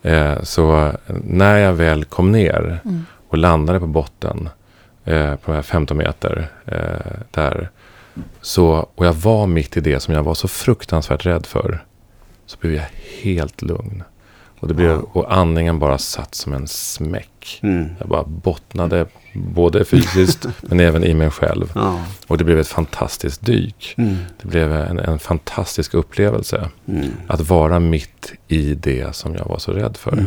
[0.02, 0.92] Eh, Så
[1.24, 3.04] när jag väl kom ner Mm.
[3.28, 4.48] och landade på botten
[5.04, 7.70] eh, på de här 15 meter eh, där.
[8.40, 11.84] Så, och jag var mitt i det som jag var så fruktansvärt rädd för.
[12.46, 12.84] Så blev jag
[13.22, 14.02] helt lugn.
[14.60, 17.60] Och, det blev, och andningen bara satt som en smäck.
[17.62, 17.88] Mm.
[17.98, 21.72] Jag bara bottnade både fysiskt men även i mig själv.
[21.74, 22.00] Ja.
[22.26, 23.94] Och det blev ett fantastiskt dyk.
[23.98, 24.16] Mm.
[24.42, 26.68] Det blev en, en fantastisk upplevelse.
[26.88, 27.08] Mm.
[27.26, 30.12] Att vara mitt i det som jag var så rädd för.
[30.12, 30.26] Mm.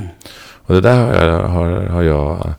[0.66, 2.54] Och det där har jag, har, har jag,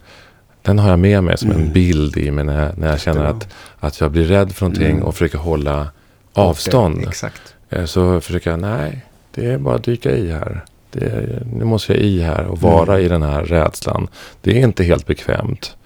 [0.62, 1.72] den har jag med mig som en Mm.
[1.72, 3.49] bild i mig när jag, när jag känner att,
[3.81, 5.03] att jag blir rädd för någonting Mm.
[5.03, 5.89] och försöker hålla
[6.35, 7.05] avstånd.
[7.09, 7.55] Exakt.
[7.70, 9.05] Eh, Så försöker jag, nej,
[9.35, 10.64] det är bara att dyka i här.
[10.95, 13.07] Det nu måste jag i här och vara Mm.
[13.07, 14.09] i den här rädslan.
[14.40, 15.76] Det är inte helt bekvämt.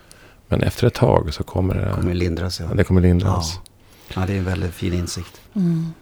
[0.48, 2.66] Men efter ett tag så kommer det, Kommer lindra sig.
[2.74, 3.59] det kommer lindras.
[4.14, 5.40] Ja, det är en väldigt fin insikt.
[5.56, 5.92] Mm.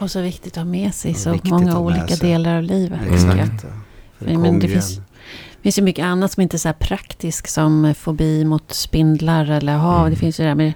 [0.00, 2.28] Och så viktigt att ha med sig Ja, så många olika sig.
[2.28, 3.00] delar av livet.
[3.02, 3.14] Mm.
[3.14, 3.62] Exakt.
[3.62, 3.68] ja.
[4.18, 5.00] För det Men det finns-
[5.62, 9.76] finns ju mycket annat som inte är så här praktiskt som fobi mot spindlar eller
[9.76, 10.00] hav.
[10.00, 10.10] Mm.
[10.10, 10.72] Det finns ju det här med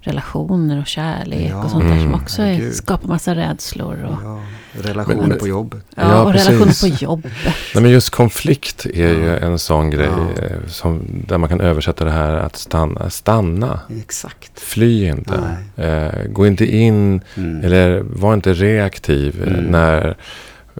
[0.00, 2.14] relationer och kärlek Ja, och sånt där som Mm.
[2.14, 4.04] också är, skapar massa rädslor.
[4.04, 4.40] Och, Ja,
[4.72, 5.80] relationer Men- på jobbet.
[5.96, 6.48] ja, Ja, och precis.
[6.48, 7.32] relationer på jobbet.
[7.74, 10.44] Nej, men just konflikt är ju en sån grej Ja.
[10.44, 13.10] eh, som, där man kan översätta det här att stanna.
[13.10, 13.80] Stanna.
[13.98, 14.60] Exakt.
[14.60, 15.40] Fly inte.
[15.76, 17.64] Eh, gå inte in Mm.
[17.64, 19.64] eller var inte reaktiv eh, Mm.
[19.64, 20.16] när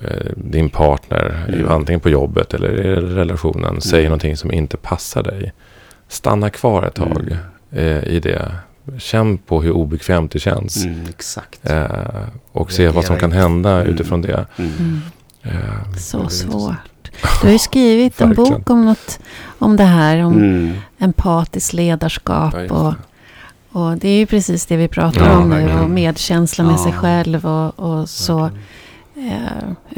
[0.03, 1.69] eh, din partner, Mm.
[1.69, 5.53] antingen på jobbet eller i relationen, säger någonting som inte passar dig.
[6.09, 7.23] Stanna kvar ett tag
[7.73, 7.97] Mm.
[7.99, 8.53] eh, i det.
[8.99, 10.85] Känn på hur obekvämt det känns.
[10.85, 11.61] Mm, exakt.
[11.71, 11.87] Eh,
[12.53, 13.87] och se vad som kan hända Mm.
[13.95, 14.47] utifrån det.
[14.57, 14.71] Mm.
[14.79, 15.01] Mm.
[15.43, 16.75] Eh, Så väldigt svårt.
[17.41, 19.19] Du har ju skrivit en bok om, något,
[19.59, 20.73] om det här, om Mm.
[20.99, 22.55] empatiskt ledarskap.
[22.55, 23.79] ja, och, det.
[23.79, 25.73] och det är ju precis det vi pratar Ja, om nu.
[25.81, 26.85] Och medkänsla med Ja.
[26.85, 28.51] sig själv och, och så.
[29.17, 29.97] Eh,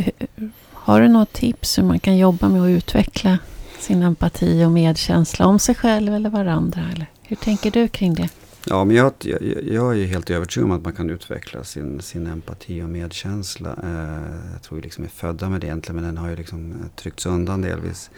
[0.73, 3.39] har du något tips hur man kan jobba med att utveckla
[3.79, 6.81] sin empati och medkänsla om sig själv eller varandra?
[6.95, 8.29] Eller hur tänker du kring det?
[8.67, 12.27] Ja, men jag, jag, jag är helt övertygad om att man kan utveckla sin, sin
[12.27, 13.71] empati och medkänsla.
[13.83, 16.73] Eh, jag tror vi liksom är födda med det egentligen, men den har ju liksom
[16.73, 18.11] eh, tryckts undan delvis.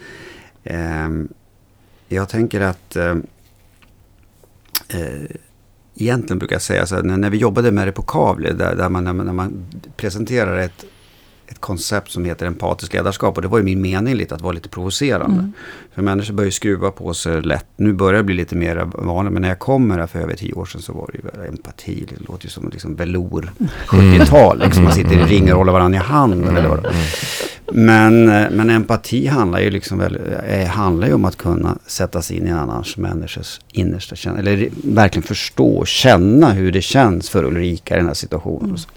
[0.63, 1.09] Eh,
[2.07, 3.15] jag tänker att eh,
[4.87, 5.23] eh,
[5.95, 8.75] egentligen brukar jag säga så här, när, när vi jobbade med det på Kavli, där,
[8.75, 9.65] där man, när, man, när man
[9.97, 10.85] presenterar ett,
[11.47, 14.53] ett koncept som heter empatiskt ledarskap, och det var ju min mening lite att vara
[14.53, 15.39] lite provocerande.
[15.39, 15.53] Mm.
[15.95, 17.65] För människor börjar ju skruva på sig lätt.
[17.77, 19.33] Nu börjar det bli lite mer vanligt.
[19.33, 22.05] Men när jag kom här för över tio år sedan så var det ju empati.
[22.09, 23.51] Det låter ju som liksom velour.
[23.87, 24.59] 70-tal.
[24.59, 24.83] Liksom.
[24.83, 26.57] Man sitter i ring och håller varandra i handen.
[26.57, 26.87] Eller vad.
[27.71, 32.37] Men, men empati handlar ju, liksom väl, eh, handlar ju om att kunna sätta sig
[32.37, 34.39] in i en annans människas innersta känsla.
[34.39, 38.77] Eller verkligen förstå och känna hur det känns för Ulrika i den här situationen.
[38.77, 38.89] Så.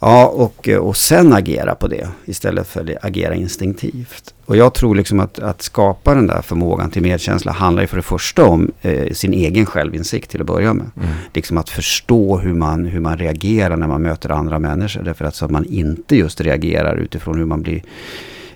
[0.00, 4.34] Ja, och, och sen agera på det istället för att agera instinktivt.
[4.44, 7.96] Och jag tror liksom att, att skapa den där förmågan till medkänsla handlar ju för
[7.96, 10.90] det första om eh, sin egen självinsikt till att börja med.
[10.96, 11.08] Mm.
[11.34, 15.02] Liksom att förstå hur man, hur man reagerar när man möter andra människor.
[15.02, 17.82] Därför att så att man inte just reagerar utifrån hur man blir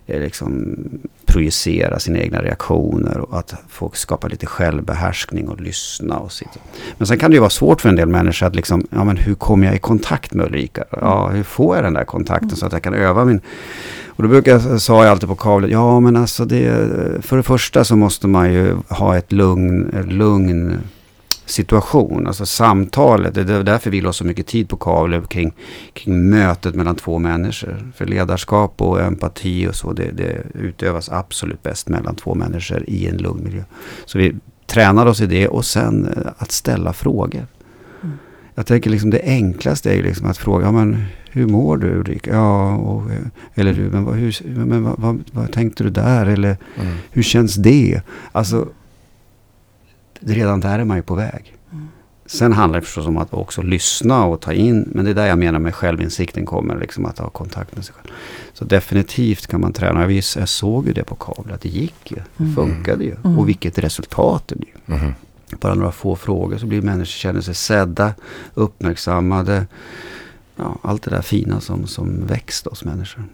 [0.07, 0.77] eh, liksom
[1.33, 6.61] projicera sina egna reaktioner och att få skapa lite självbehärskning och lyssna och sitta.
[6.99, 9.17] Men sen kan det ju vara svårt för en del människor att liksom, ja men
[9.17, 10.85] hur kommer jag i kontakt med Ulrika?
[10.91, 13.41] Ja, hur får jag den där kontakten så att jag kan öva min...
[14.07, 16.89] Och då brukar jag, sa jag alltid på kavlet, ja men alltså det,
[17.21, 20.79] för det första så måste man ju ha ett lugn, lugn
[21.53, 22.27] situation.
[22.27, 25.53] Alltså samtalet, det är därför vi la så mycket tid på Kavle kring,
[25.93, 27.93] kring mötet mellan två människor.
[27.97, 33.07] För ledarskap och empati och så, det, det utövas absolut bäst mellan två människor i
[33.07, 33.63] en lugn miljö.
[34.05, 34.35] Så vi
[34.67, 37.47] tränade oss i det och sen eh, att ställa frågor.
[38.03, 38.17] Mm.
[38.55, 41.91] Jag tänker liksom det enklaste är ju liksom att fråga, ja, men hur mår du
[41.91, 42.31] Ulrika?
[42.31, 43.03] Ja, och,
[43.55, 46.27] eller du, men, vad, hur, men vad, vad, vad, tänkte du där?
[46.27, 46.95] Eller mm.
[47.11, 48.03] hur känns det?
[48.33, 48.69] Alltså,
[50.27, 51.57] redan där är man ju på väg.
[51.73, 51.89] Mm.
[52.27, 54.89] Sen handlar det förstås om att också lyssna och ta in.
[54.95, 56.81] Men det är där jag menar med självinsikten kommer.
[56.81, 58.15] Liksom att ha kontakt med sig själv.
[58.53, 60.01] Så definitivt kan man träna.
[60.01, 61.53] Jag, jag såg ju det på kabel.
[61.53, 62.17] Att det gick ju.
[62.37, 62.55] Det mm.
[62.55, 63.17] funkade ju.
[63.25, 63.39] Mm.
[63.39, 64.99] Och vilket resultat det blir.
[64.99, 65.15] Mm.
[65.61, 68.15] Bara några få frågor så blir människor känner sig sedda.
[68.55, 69.67] Uppmärksammade.
[70.57, 73.25] Ja, allt det där fina som, som växt hos människor.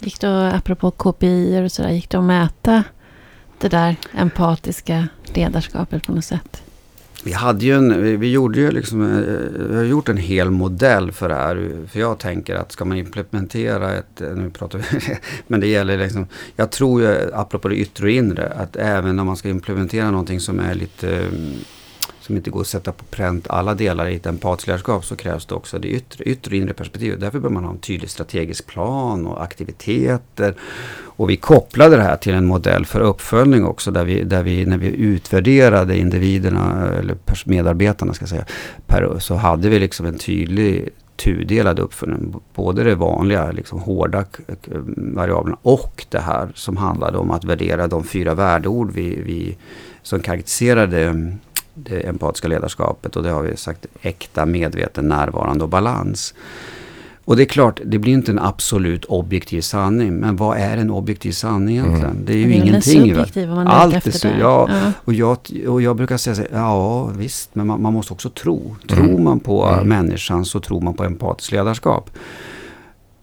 [0.00, 2.84] Gick det, apropå KPI och sådär, gick det att mäta
[3.58, 6.62] det där empatiska ledarskapet på något sätt?
[7.24, 10.50] Vi hade ju en, vi, vi gjorde ju liksom, eh, vi har gjort en hel
[10.50, 11.70] modell för det här.
[11.88, 14.84] För jag tänker att ska man implementera ett, eh, nu pratar vi,
[15.46, 16.26] men det gäller liksom,
[16.56, 20.40] jag tror ju, apropå det yttre och inre, att även om man ska implementera någonting
[20.40, 21.54] som är lite mm,
[22.26, 25.54] som inte går att sätta på pränt alla delar i ett empatsledarskap så krävs det
[25.54, 27.20] också det yttre, yttre och inre perspektivet.
[27.20, 30.54] Därför behöver man ha en tydlig strategisk plan och aktiviteter.
[31.02, 34.66] Och vi kopplade det här till en modell för uppföljning också där vi, där vi
[34.66, 38.44] när vi utvärderade individerna eller medarbetarna ska säga,
[38.86, 42.34] per, så hade vi liksom en tydlig tudelad uppföljning.
[42.54, 44.24] Både det vanliga, liksom hårda
[44.96, 49.56] variablerna och det här som handlade om att värdera de fyra värdeord vi, vi
[50.02, 51.38] som karaktäriserade mm,
[51.76, 56.34] det empatiska ledarskapet och det har vi sagt äkta, medveten, närvarande och balans.
[57.24, 60.14] Och det är klart, det blir inte en absolut objektiv sanning.
[60.14, 62.10] Men vad är en objektiv sanning egentligen?
[62.10, 62.24] Mm.
[62.24, 63.00] Det är ju det är ingenting.
[63.00, 64.92] Subjektiv, man Allt är så, ja, ja.
[65.04, 68.76] Och, jag, och jag brukar säga så ja visst, men man, man måste också tro.
[68.88, 69.24] Tror mm.
[69.24, 69.88] man på mm.
[69.88, 72.10] människan så tror man på empatiskt ledarskap.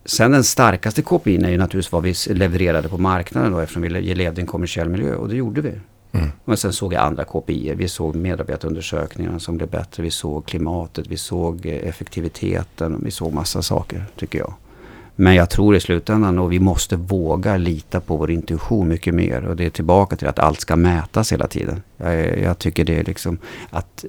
[0.06, 3.89] Sen den starkaste KPI är ju naturligtvis vad vi levererade på marknaden då eftersom vi
[3.89, 5.72] levde i en kommersiell miljö och det gjorde vi.
[6.14, 6.30] Mm.
[6.45, 7.74] Men sen såg jag andra KPI.
[7.76, 10.03] Vi såg medarbetarundersökningarna som blev bättre.
[10.03, 13.01] Vi såg klimatet, vi såg eh, effektiviteten.
[13.03, 14.53] Vi såg massa saker tycker jag.
[15.16, 19.45] Men jag tror i slutändan och vi måste våga lita på vår intuition mycket mer.
[19.45, 21.82] Och det är tillbaka till att allt ska mätas hela tiden.
[21.97, 23.38] Jag, jag tycker det är liksom
[23.70, 24.05] att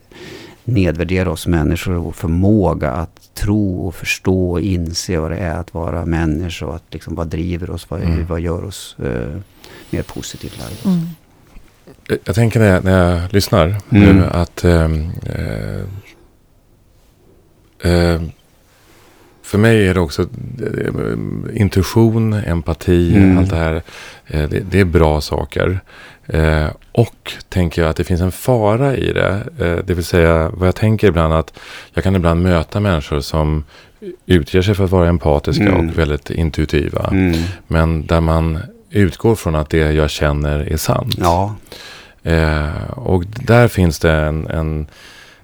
[0.64, 5.74] nedvärdera oss människor och förmåga att tro och förstå och inse vad det är att
[5.74, 8.26] vara människa och att liksom vad driver oss, vad, mm.
[8.26, 9.38] vad gör oss eh,
[9.90, 10.98] mer positivt lagda.
[10.98, 11.06] Mm.
[12.24, 14.16] Jag tänker när jag, när jag lyssnar mm.
[14.16, 15.80] nu att ehm, eh,
[17.92, 18.22] eh,
[19.42, 23.38] för mig är det också eh, intuition, empati, mm.
[23.38, 23.82] allt det här.
[24.26, 25.80] Eh, det, det, är bra saker.
[26.26, 29.42] Eh, och tänker jag att det finns en fara i det.
[29.58, 31.58] Eh, det vill säga vad jag tänker ibland att
[31.94, 33.64] jag kan ibland möta människor som
[34.26, 35.88] utger sig för att vara empatiska mm.
[35.88, 37.08] och väldigt intuitiva.
[37.12, 37.42] Mm.
[37.66, 38.58] Men där man
[38.94, 41.14] utgår från att det jag känner är sant.
[41.18, 41.54] Ja.
[42.22, 44.86] Eh, och där finns det en, en,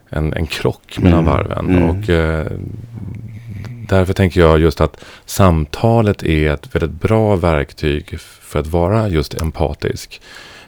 [0.09, 1.33] en, en krock mellan mm.
[1.33, 1.69] varven.
[1.69, 1.91] Mm.
[1.91, 2.47] Och eh,
[3.89, 9.43] därför tänker jag just att samtalet är ett väldigt bra verktyg för att vara just
[9.43, 10.21] empatisk.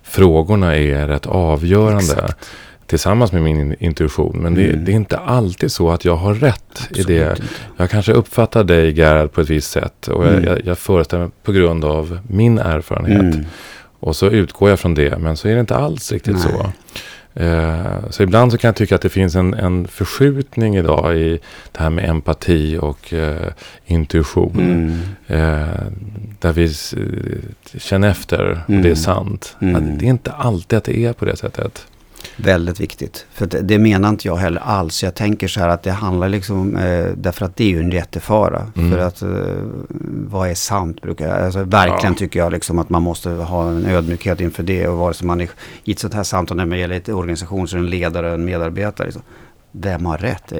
[0.02, 2.12] Frågorna är rätt avgörande.
[2.12, 2.50] Exakt
[2.92, 4.38] tillsammans med min intuition.
[4.42, 4.84] Men det, mm.
[4.84, 7.36] det, är inte alltid så att jag har rätt Absolut i det.
[7.76, 10.08] Jag kanske uppfattar dig Gerhard på ett visst sätt.
[10.08, 10.44] Och mm.
[10.44, 13.34] jag, jag föreställer mig på grund av min erfarenhet.
[13.34, 13.46] Mm.
[14.00, 15.18] Och så utgår jag från det.
[15.18, 16.42] Men så är det inte alls riktigt Nej.
[16.42, 16.72] så.
[17.34, 21.40] Eh, så ibland så kan jag tycka att det finns en, en förskjutning idag i
[21.72, 23.52] det här med empati och eh,
[23.86, 24.58] intuition.
[24.58, 25.00] Mm.
[25.26, 25.86] Eh,
[26.40, 26.74] där vi
[27.78, 28.96] känner efter, och det är mm.
[28.96, 29.56] sant.
[29.60, 29.98] Mm.
[29.98, 31.86] Det är inte alltid att det är på det sättet.
[32.44, 33.26] Väldigt viktigt.
[33.32, 35.02] För det, det, menar inte jag heller alls.
[35.02, 37.90] Jag tänker så här att det handlar liksom, eh, därför att det är ju en
[37.90, 38.66] jättefara.
[38.76, 38.90] Mm.
[38.90, 39.28] För att eh,
[40.28, 42.18] vad är sant brukar jag, alltså verkligen ja.
[42.18, 44.88] tycker jag liksom att man måste ha en ödmjukhet inför det.
[44.88, 45.50] Och vare sig man är
[45.84, 48.34] i ett sånt här samtal när det gäller ett organisation, så är en ledare och
[48.34, 49.06] en medarbetare.
[49.06, 49.22] Liksom.
[49.72, 50.52] Vem har rätt?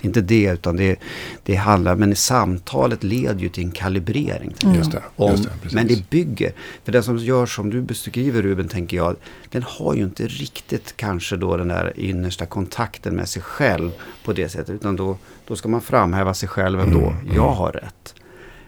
[0.00, 0.96] Det är inte det, utan det,
[1.42, 4.54] det handlar, men samtalet leder ju till en kalibrering.
[4.64, 4.76] Mm.
[4.76, 6.52] Just det, Om, just det, men det bygger,
[6.84, 9.16] för det som görs som du beskriver Ruben, tänker jag,
[9.50, 13.90] den har ju inte riktigt kanske då den där innersta kontakten med sig själv
[14.24, 17.06] på det sättet, utan då, då ska man framhäva sig själv ändå.
[17.06, 17.36] Mm, mm.
[17.36, 18.14] Jag har rätt.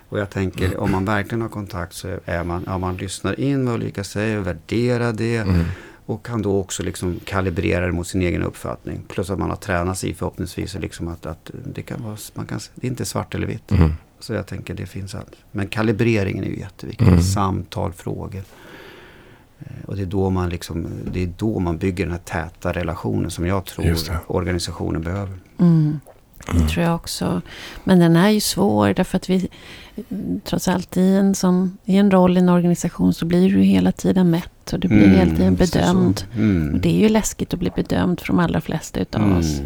[0.09, 0.79] Och jag tänker, mm.
[0.79, 4.39] om man verkligen har kontakt så är man, ja, man lyssnar in vad olika säger,
[4.39, 5.37] värderar det.
[5.37, 5.65] Mm.
[6.11, 9.03] Och kan då också liksom kalibrera det mot sin egen uppfattning.
[9.09, 12.61] Plus att man har tränat sig förhoppningsvis liksom att, att det, kan vara, man kan,
[12.75, 13.71] det är inte svart eller vitt.
[13.71, 13.93] Mm.
[14.19, 15.37] Så jag tänker det finns allt.
[15.53, 17.09] Men kalibreringen är ju jätteviktig.
[17.09, 17.21] Mm.
[17.21, 18.43] Samtal, frågor.
[19.59, 22.73] Eh, Och det är, då man liksom, det är då man bygger den här täta
[22.73, 23.97] relationen som jag tror
[24.27, 25.39] organisationen behöver.
[25.59, 26.01] Mm.
[26.53, 27.43] Det tror jag också.
[27.85, 29.49] Men den är ju svår därför att vi
[30.11, 33.61] mm, trots allt i en, sån, i en roll i en organisation så blir du
[33.63, 36.23] hela tiden mätt och du blir hela tiden bedömd.
[36.37, 36.75] Mm.
[36.75, 39.39] Och det är ju läskigt att bli bedömd för de allra flesta utav Mm.
[39.39, 39.61] oss.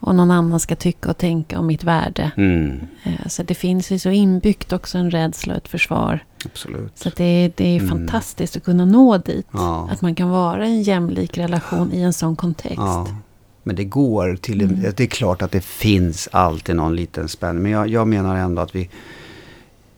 [0.00, 2.30] Och någon annan ska tycka och tänka om mitt värde.
[2.36, 2.80] Mm.
[3.04, 6.18] Eh, Så det finns ju så inbyggt också en rädsla och ett försvar.
[6.44, 6.98] Absolut.
[6.98, 7.88] Så det, är- det är Mm.
[7.88, 9.46] fantastiskt att kunna nå dit.
[9.52, 9.88] Ja.
[9.92, 12.76] Att man kan vara i en jämlik relation i en sån kontext.
[12.76, 13.06] Ja.
[13.64, 14.92] Men det går till en, Mm.
[14.96, 17.62] Det är klart att det finns alltid någon liten spänning.
[17.62, 18.90] Men jag, jag menar ändå att vi...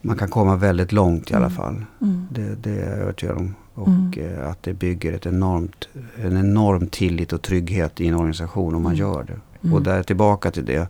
[0.01, 1.57] Man kan komma väldigt långt i alla Mm.
[1.57, 1.85] fall.
[2.01, 2.27] Mm.
[2.31, 3.55] Det, det är jag övertygad om.
[3.73, 4.11] Och Mm.
[4.39, 5.87] eh, att det bygger ett enormt,
[6.23, 8.99] en enorm tillit och trygghet i en organisation om man Mm.
[8.99, 9.39] gör det.
[9.63, 9.73] Mm.
[9.75, 10.87] Och där tillbaka till det.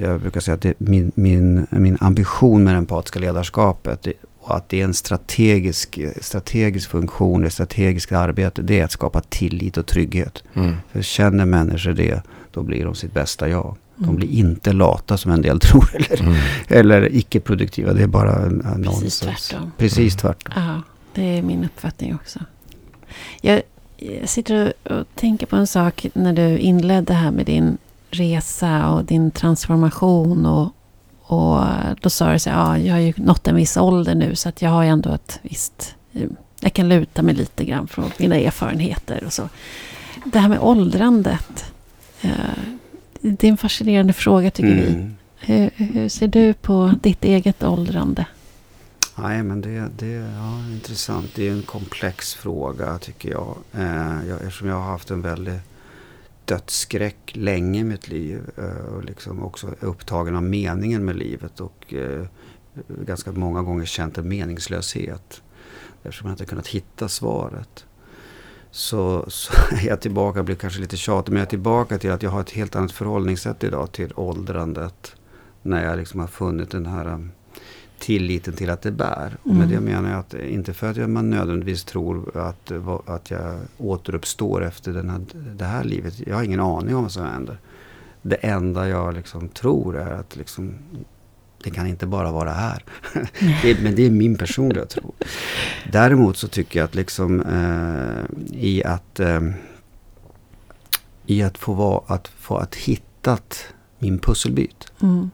[0.00, 4.06] Jag brukar säga att min, min, min ambition med det empatiska ledarskapet
[4.48, 8.62] och att det är en strategisk, strategisk funktion, ett strategiskt arbete.
[8.62, 10.42] Det är att skapa tillit och trygghet.
[10.54, 10.76] Mm.
[10.92, 12.22] För känner människor det,
[12.52, 13.76] då blir de sitt bästa jag.
[13.96, 14.16] De Mm.
[14.16, 15.90] blir inte lata som en del tror.
[15.96, 16.34] Eller, Mm.
[16.68, 17.92] eller icke-produktiva.
[17.92, 19.18] Det är bara en, en Precis nonsens.
[19.48, 19.72] tvärtom.
[19.78, 20.18] Precis Mm.
[20.18, 20.52] tvärtom.
[20.56, 20.82] Ja,
[21.14, 22.38] det är min uppfattning också.
[23.40, 23.62] Jag,
[23.96, 27.78] jag sitter och, och tänker på en sak när du inledde här med din
[28.10, 30.46] resa och din transformation.
[30.46, 30.72] Och,
[31.28, 31.64] och
[32.00, 34.62] då sa så här, ja, jag har ju nått en viss ålder nu så att
[34.62, 35.94] jag har ju ändå ett visst...
[36.12, 36.22] eh,
[36.60, 39.48] Jag kan luta mig lite grann från mina erfarenheter och så.
[40.24, 41.64] Det här med åldrandet.
[42.22, 42.30] eh,
[43.20, 44.88] Det är en fascinerande fråga tycker vi.
[44.88, 45.14] Mm.
[45.40, 48.26] Hur, hur ser du på ditt eget åldrande?
[49.16, 51.26] Nej, men det, det ja, intressant.
[51.34, 53.54] Det är en komplex fråga tycker jag.
[53.72, 54.36] Eh, jag.
[54.42, 55.54] Eftersom jag har haft en väldig
[56.48, 58.50] dödsskräck länge i mitt liv.
[58.56, 61.60] Eh, och liksom också upptagen av meningen med livet.
[61.60, 62.26] Och eh,
[62.88, 65.42] ganska många gånger känt en meningslöshet.
[66.02, 67.84] Eftersom jag inte kunnat hitta svaret.
[68.70, 72.22] Så, så är jag tillbaka, blir kanske lite tjatig, men jag är tillbaka till att
[72.22, 75.16] jag har ett helt annat förhållningssätt idag till åldrandet.
[75.62, 77.32] När jag liksom har funnit den här um,
[77.98, 79.36] tilliten till att det bär.
[79.42, 79.84] Och med Mm.
[79.84, 82.72] det menar jag att inte för att jag- man nödvändigtvis tror att,
[83.06, 85.20] att jag återuppstår efter den här,
[85.54, 86.20] det här livet.
[86.26, 87.58] Jag har ingen aning om vad som händer.
[88.22, 90.74] Det enda jag liksom tror är att liksom,
[91.64, 92.84] det kan inte bara vara här.
[93.62, 95.14] det, men det är min personliga tro.
[95.92, 98.24] Däremot så tycker jag att liksom eh,
[98.60, 99.40] i att eh,
[101.26, 103.64] i att få vara, att få att hittat
[103.98, 105.30] min pusselbit Mm.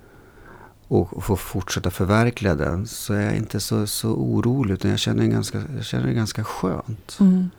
[1.03, 5.23] Och få fortsätta förverkliga den så är jag inte så, så orolig utan jag känner,
[5.23, 7.17] en ganska, jag känner det ganska skönt.
[7.21, 7.51] Mm.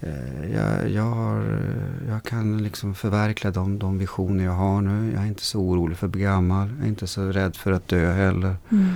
[0.00, 1.60] Eh, Jag, jag, har,
[2.08, 5.12] jag kan liksom förverkliga de, de visioner jag har nu.
[5.14, 6.68] Jag är inte så orolig för att bli gammal.
[6.78, 8.56] Jag är inte så rädd för att dö heller.
[8.70, 8.88] Mm.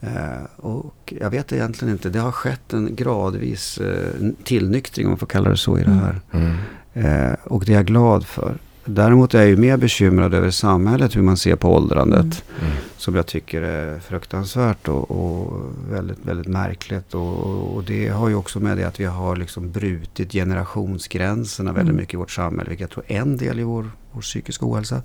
[0.00, 2.10] Eh, och jag vet egentligen inte.
[2.10, 5.90] Det har skett en gradvis eh, tillnyktring om man får kalla det så i det
[5.90, 6.04] Mm.
[6.04, 6.20] här.
[6.32, 6.56] Mm.
[6.92, 8.58] Eh, och det är jag glad för.
[8.86, 12.44] Däremot är jag ju mer bekymrad över samhället, hur man ser på åldrandet.
[12.58, 12.70] Mm.
[12.70, 12.82] Mm.
[12.96, 15.60] Som jag tycker är fruktansvärt och, och
[15.90, 17.14] väldigt, väldigt märkligt.
[17.14, 21.90] Och, och det har ju också med det att vi har liksom brutit generationsgränserna väldigt
[21.90, 22.00] Mm.
[22.00, 22.68] mycket i vårt samhälle.
[22.70, 25.02] Vilket jag tror är en del i vår, vår psykiska ohälsa.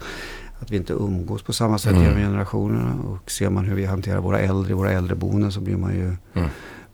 [0.60, 2.04] Att vi inte umgås på samma sätt Mm.
[2.04, 2.94] genom generationerna.
[3.08, 6.16] Och ser man hur vi hanterar våra äldre i våra äldreboenden så blir man ju,
[6.34, 6.50] Mm.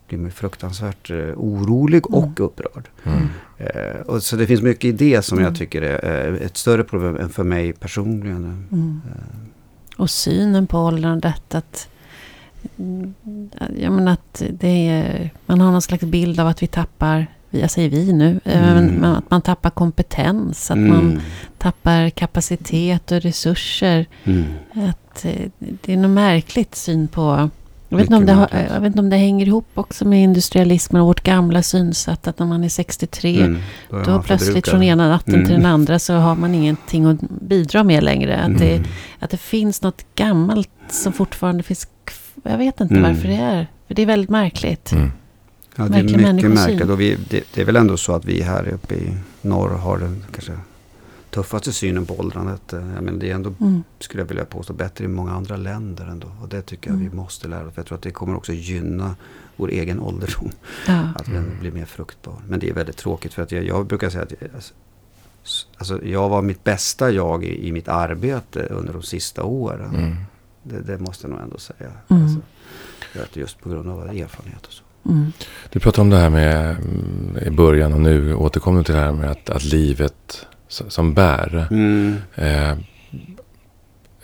[0.08, 2.34] Blir man fruktansvärt eh, orolig och Mm.
[2.38, 2.88] upprörd.
[3.04, 3.28] Mm.
[3.58, 5.48] Eh, och så det finns mycket i det som Mm.
[5.50, 8.66] jag tycker är eh, ett större problem än för mig personligen.
[8.72, 9.00] Mm.
[9.06, 11.54] Eh, Och synen på åldrandet.
[11.54, 11.88] Att,
[12.78, 13.14] mm,
[13.80, 17.70] jag menar att det är, man har någon slags bild av att vi tappar, jag
[17.70, 19.04] säger vi nu, Mm.
[19.04, 20.70] att man tappar kompetens.
[20.70, 21.20] Att mm, man
[21.58, 24.06] tappar kapacitet och resurser.
[24.24, 24.44] mm.
[24.74, 25.22] Att
[25.58, 27.50] det är något märkligt syn på...
[27.90, 30.22] Jag vet, inte om det har, jag vet inte om det hänger ihop också med
[30.22, 32.28] industrialismen och vårt gamla synsätt.
[32.28, 33.58] Att när man är 63 Mm,
[33.90, 34.70] då är Då plötsligt förbrukad.
[34.70, 35.46] från ena natten Mm.
[35.46, 38.36] till den andra så har man ingenting att bidra med längre.
[38.42, 38.88] Att, det, Mm.
[39.18, 43.14] att det finns något gammalt som fortfarande finns kv- Jag vet inte Mm.
[43.14, 43.66] varför det är.
[43.86, 44.92] För det är väldigt märkligt.
[44.92, 45.12] Mm.
[45.76, 46.90] Ja, det är mycket märkligt.
[46.90, 49.98] Och vi, det, det är väl ändå så att vi här uppe i norr har
[49.98, 50.52] den kanske
[51.38, 52.72] tuffaste synen på åldrandet.
[52.72, 53.82] Eh, Jag menar, det är ändå, Mm.
[53.98, 56.28] skulle jag vilja påstå, bättre i många andra länder ändå.
[56.42, 57.10] Och det tycker jag Mm.
[57.10, 57.74] vi måste lära oss.
[57.74, 59.14] För jag tror att det kommer också gynna
[59.56, 60.50] vår egen ålderdom.
[60.86, 61.08] Ja.
[61.16, 62.34] Att den blir mer fruktbar.
[62.48, 64.50] Men det är väldigt tråkigt för att jag, jag brukar säga att jag,
[65.78, 69.94] alltså, jag var mitt bästa jag i, i mitt arbete under de sista åren.
[69.94, 70.16] Mm.
[70.62, 71.90] Det, det måste jag nog ändå säga.
[72.08, 72.22] Mm.
[72.22, 72.40] Alltså,
[73.40, 74.82] just på grund av erfarenhet och så.
[75.08, 75.32] Mm.
[75.70, 79.00] Du pratade om det här med mm, i början och nu återkommer du till det
[79.00, 81.66] här med att, att livet som bär.
[81.70, 82.16] Mm.
[82.34, 82.70] Eh,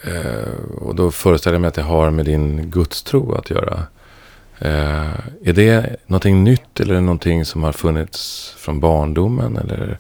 [0.03, 3.87] eh, och då föreställer jag mig att det har med din gudstro att göra.
[4.59, 5.15] Eh,
[5.45, 9.57] är det någonting nytt eller någonting som har funnits från barndomen?
[9.57, 9.99] Eller,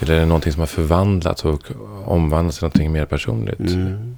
[0.00, 1.62] eller är det någonting som har förvandlats och
[2.04, 3.60] omvandlats till någonting mer personligt?
[3.60, 4.16] Mm.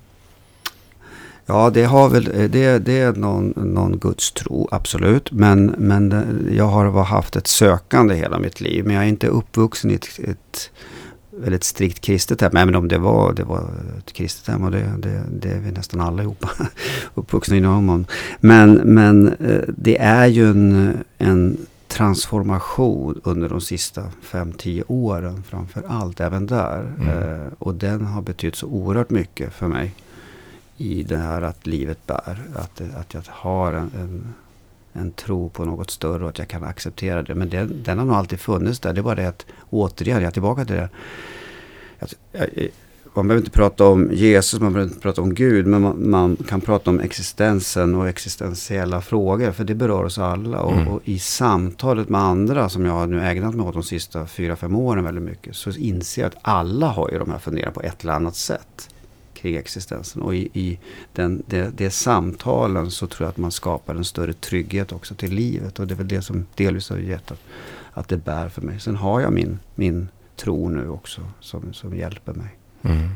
[1.50, 5.32] Ja, det, har väl, det, det är någon, någon gudstro, absolut.
[5.32, 8.84] Men, men jag har haft ett sökande hela mitt liv.
[8.84, 10.70] Men jag är inte uppvuxen i ett, ett
[11.40, 12.50] väldigt strikt kristet hem.
[12.52, 15.70] Men om det var, det var ett kristet hem och det, det, det är vi
[15.70, 16.50] nästan allihopa
[17.14, 18.06] uppvuxna inom.
[18.40, 21.56] Men, men eh, det är ju en, en
[21.88, 26.92] transformation under de sista 5-10 åren framför allt, även där.
[27.00, 27.08] Mm.
[27.08, 29.94] Eh, och den har betytt så oerhört mycket för mig
[30.76, 32.42] i det här att livet bär.
[32.54, 34.34] Att, att jag har en, en,
[34.92, 37.34] en tro på något större och att jag kan acceptera det.
[37.34, 38.92] Men den, den har nog alltid funnits där.
[38.92, 40.88] Det är bara det att återigen, jag är tillbaka till det.
[41.98, 42.70] Att, jag,
[43.14, 46.36] man behöver inte prata om Jesus, man behöver inte prata om Gud, men man, man,
[46.36, 50.60] kan prata om existensen och existentiella frågor, för det berör oss alla.
[50.60, 50.88] Och, mm.
[50.88, 54.56] och, i samtalet med andra, som jag har nu ägnat mig åt de sista fyra
[54.56, 57.82] fem åren väldigt mycket, så inser jag att alla har ju de här funderingarna på
[57.82, 58.88] ett eller annat sätt
[59.38, 60.22] kring existensen.
[60.22, 60.78] Och i, i
[61.12, 65.34] den, det, det samtalen så tror jag att man skapar en större trygghet också till
[65.34, 65.78] livet.
[65.78, 67.40] Och det är väl det som delvis har gett att,
[67.92, 68.80] att det bär för mig.
[68.80, 72.56] Sen har jag min, min tro nu också som, som hjälper mig.
[72.82, 73.08] Mm.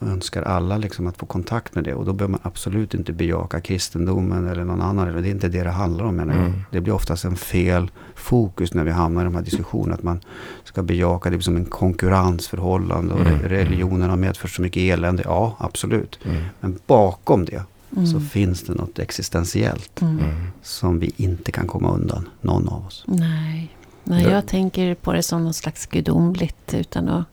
[0.00, 1.94] Önskar alla liksom att få kontakt med det.
[1.94, 5.22] Och då behöver man absolut inte bejaka kristendomen eller någon annan.
[5.22, 6.44] Det är inte det det handlar om menar jag.
[6.44, 6.62] Mm.
[6.70, 9.94] Det blir oftast en fel fokus när vi hamnar i de här diskussionerna.
[9.94, 10.20] Att man
[10.64, 13.14] ska bejaka det som en konkurrensförhållande.
[13.14, 13.38] Och mm.
[13.38, 15.22] religionen har medfört så mycket elände.
[15.26, 16.18] Ja, absolut.
[16.24, 16.42] Mm.
[16.60, 17.62] Men bakom det
[17.92, 18.06] mm.
[18.06, 20.00] så finns det något existentiellt.
[20.00, 20.24] Mm.
[20.62, 23.04] Som vi inte kan komma undan, någon av oss.
[23.06, 26.74] Nej, Nej jag tänker på det som något slags gudomligt.
[26.74, 27.24] Utan att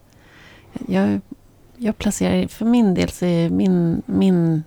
[0.88, 1.22] jag,
[1.80, 4.64] jag placerar, för min del så är min, min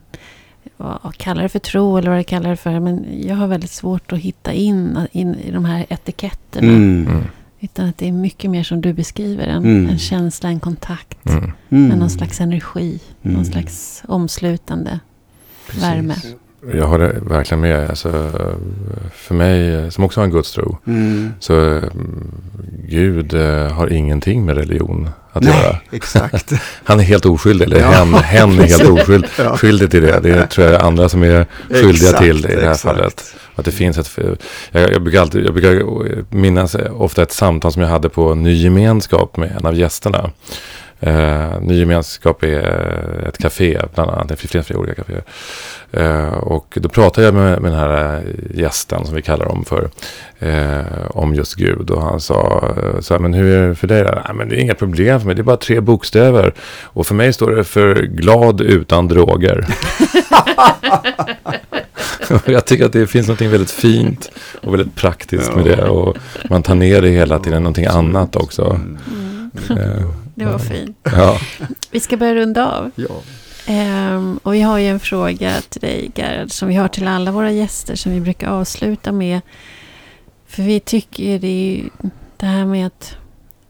[0.77, 2.81] vad kallar det för tro eller vad jag kallar det för.
[2.81, 6.73] Men jag har väldigt svårt att hitta in, in i de här etiketterna.
[6.73, 7.07] Mm.
[7.07, 7.25] mm.
[7.61, 9.47] Utan att det är mycket mer som du beskriver.
[9.47, 9.89] En, mm.
[9.89, 11.27] en känsla, en kontakt.
[11.27, 11.53] Mm.
[11.69, 13.01] Med någon slags energi.
[13.23, 13.45] Någon mm.
[13.45, 15.01] slags omslutande
[15.67, 15.83] Precis.
[15.83, 16.15] värme.
[16.71, 17.91] Jag har det verkligen med.
[17.91, 18.31] Alltså,
[19.15, 20.79] för mig som också har en gudstro.
[20.87, 21.33] Mm.
[21.41, 22.33] Så mm,
[22.89, 25.77] Gud eh, har ingenting med religion att Nej, göra.
[25.93, 26.53] Exakt.
[26.85, 27.65] Han är helt oskyldig.
[27.65, 29.57] Eller ja, hen, hen är helt oskyldig ja.
[29.57, 30.21] skyldig till det.
[30.21, 32.83] Det tror jag andra som är skyldiga exakt, till i det här exakt.
[32.83, 33.35] fallet.
[33.55, 34.19] Att det finns ett...
[34.71, 38.55] Jag, jag, brukar alltid, jag brukar minnas ofta ett samtal som jag hade på Ny
[38.55, 40.31] Gemenskap med en av gästerna.
[41.07, 44.29] Uh, Ny gemenskap är ett café, bland annat.
[44.29, 45.23] Det finns flera olika kaféer.
[45.97, 48.23] Uh, och då pratade jag med, med den här
[48.55, 49.91] gästen, som vi kallar dem för,
[50.43, 51.91] uh, om just Gud.
[51.91, 54.05] Och han sa, så här, men hur är det för dig?
[54.05, 56.55] Nej, men det är inga problem för mig, det är bara tre bokstäver.
[56.83, 59.67] Och för mig står det för glad utan droger.
[62.47, 64.31] jag tycker att det finns något väldigt fint
[64.61, 65.85] och väldigt praktiskt med det.
[65.85, 66.17] Och
[66.51, 68.81] man tar ner det hela till någonting annat också.
[69.71, 70.13] Mm.
[70.45, 70.99] Det var fint.
[71.03, 71.39] Ja.
[71.91, 72.91] Vi ska börja runda av.
[72.95, 73.23] Ja.
[73.69, 77.33] Um, och vi har ju en fråga till dig Gerhard som vi har till alla
[77.33, 79.41] våra gäster som vi brukar avsluta med.
[80.47, 81.91] För vi tycker det är
[82.37, 83.17] det här med att,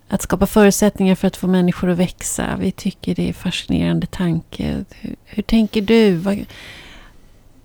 [0.09, 2.57] att skapa förutsättningar för att få människor att växa.
[2.61, 4.85] Vi tycker det är fascinerande tanke.
[4.91, 6.17] Hur, hur tänker du?
[6.17, 6.45] Vad,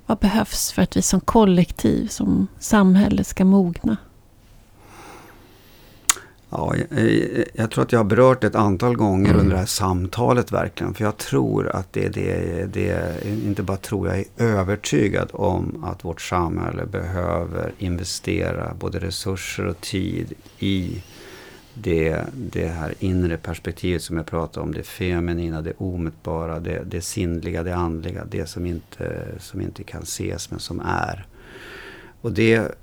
[0.06, 3.98] vad behövs för att vi som kollektiv, som samhälle ska mogna?
[6.50, 7.10] Ja, jag,
[7.54, 9.40] jag, tror att jag har berört ett antal gånger mm.
[9.40, 10.94] under det här samtalet verkligen.
[10.94, 15.84] För jag tror att det är det, det, inte bara tror, jag är övertygad om
[15.84, 21.04] att vårt samhälle behöver investera både resurser och tid i
[21.74, 24.74] det, det här inre perspektivet som jag pratade om.
[24.74, 28.26] Det feminina, det omätbara, det, det sinnliga, det andliga.
[28.26, 31.28] Det som inte, som inte kan ses men som är.
[32.22, 32.76] Och det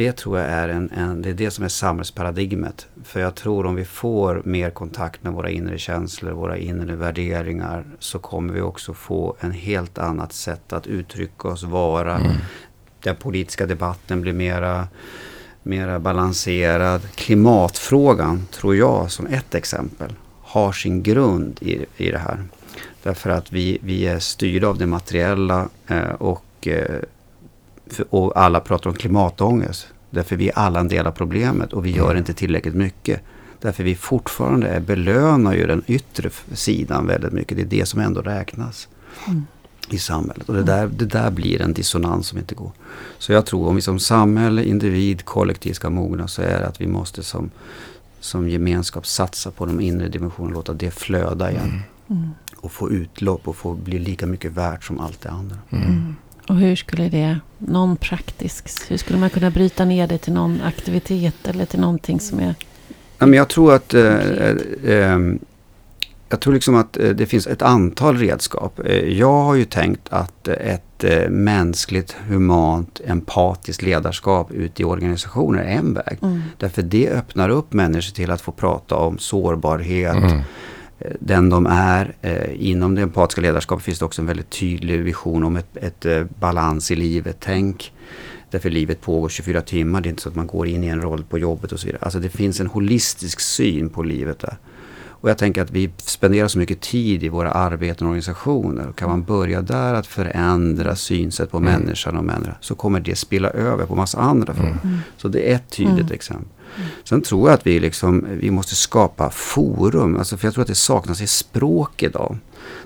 [0.00, 2.86] det tror jag är, en, en, det är det som är samhällsparadigmet.
[3.04, 7.84] För jag tror om vi får mer kontakt med våra inre känslor, våra inre värderingar,
[7.98, 12.16] så kommer vi också få en helt annat sätt att uttrycka oss, vara.
[12.16, 12.32] Mm.
[13.02, 14.88] Den politiska debatten blir mera,
[15.62, 17.02] mera balanserad.
[17.14, 22.44] Klimatfrågan, tror jag, som ett exempel, har sin grund i, i det här.
[23.02, 27.00] Därför att vi, vi är styrda av det materiella eh, och eh,
[28.10, 29.86] och alla pratar om klimatångest.
[30.10, 32.18] Därför vi är alla en del av problemet och vi gör mm.
[32.18, 33.20] inte tillräckligt mycket.
[33.60, 37.56] Därför vi fortfarande är, belönar ju den yttre sidan väldigt mycket.
[37.56, 38.88] Det är det som ändå räknas
[39.26, 39.46] mm.
[39.88, 40.48] i samhället.
[40.48, 42.72] Och det där, det där blir en dissonans som inte går.
[43.18, 46.80] Så jag tror om vi som samhälle, individ, kollektiv ska mogna så är det att
[46.80, 47.50] vi måste som,
[48.20, 50.54] som gemenskap satsa på de inre dimensionerna.
[50.54, 51.82] Låta det flöda igen.
[52.08, 52.22] Mm.
[52.22, 52.30] mm.
[52.56, 55.56] Och få utlopp och få bli lika mycket värt som allt det andra.
[56.50, 60.60] Och hur skulle det, någon praktisk, hur skulle man kunna bryta ner det till någon
[60.60, 62.54] aktivitet eller till någonting som är...
[63.18, 64.16] Ja, men jag tror att eh,
[64.84, 65.18] eh,
[66.28, 68.80] jag tror liksom att eh, det finns ett antal redskap.
[68.84, 75.62] Eh, jag har ju tänkt att ett eh, mänskligt, humant, empatiskt ledarskap ute i organisationer
[75.62, 76.18] är en väg.
[76.22, 76.42] Mm.
[76.58, 80.40] Därför det öppnar upp människor till att få prata om sårbarhet, mm.
[81.20, 82.14] Den de är.
[82.54, 86.90] Inom det empatiska ledarskapet finns det också en väldigt tydlig vision om ett, ett balans
[86.90, 87.36] i livet.
[87.40, 87.92] Tänk
[88.50, 90.00] Därför livet pågår 24 timmar.
[90.00, 91.86] Det är inte så att man går in i en roll på jobbet och så
[91.86, 92.02] vidare.
[92.04, 94.56] Alltså det finns en holistisk syn på livet där.
[95.20, 98.88] Och jag tänker att vi spenderar så mycket tid i våra arbeten och organisationer.
[98.88, 101.72] Och kan man börja där att förändra synsätt på mm.
[101.72, 104.78] människan och människan så kommer det spilla över på massa andra frågor.
[104.84, 104.98] Mm.
[105.16, 106.12] Så det är ett tydligt mm.
[106.12, 106.48] exempel.
[107.04, 110.16] Sen tror jag att vi, liksom, vi måste skapa forum.
[110.16, 112.38] Alltså för jag tror att det saknas i språk idag.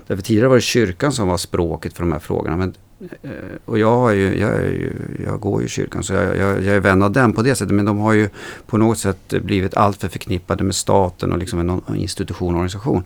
[0.07, 2.57] Därför tidigare var det kyrkan som var språket för de här frågorna.
[2.57, 3.29] Men Eh,
[3.65, 4.93] och jag, ju, jag, ju,
[5.25, 7.55] jag, går ju i kyrkan så jag, jag, jag, är vän av den på det
[7.55, 7.73] sättet.
[7.73, 8.29] Men de har ju
[8.65, 13.03] på något sätt blivit alltför förknippade med staten och liksom en institution och organisation.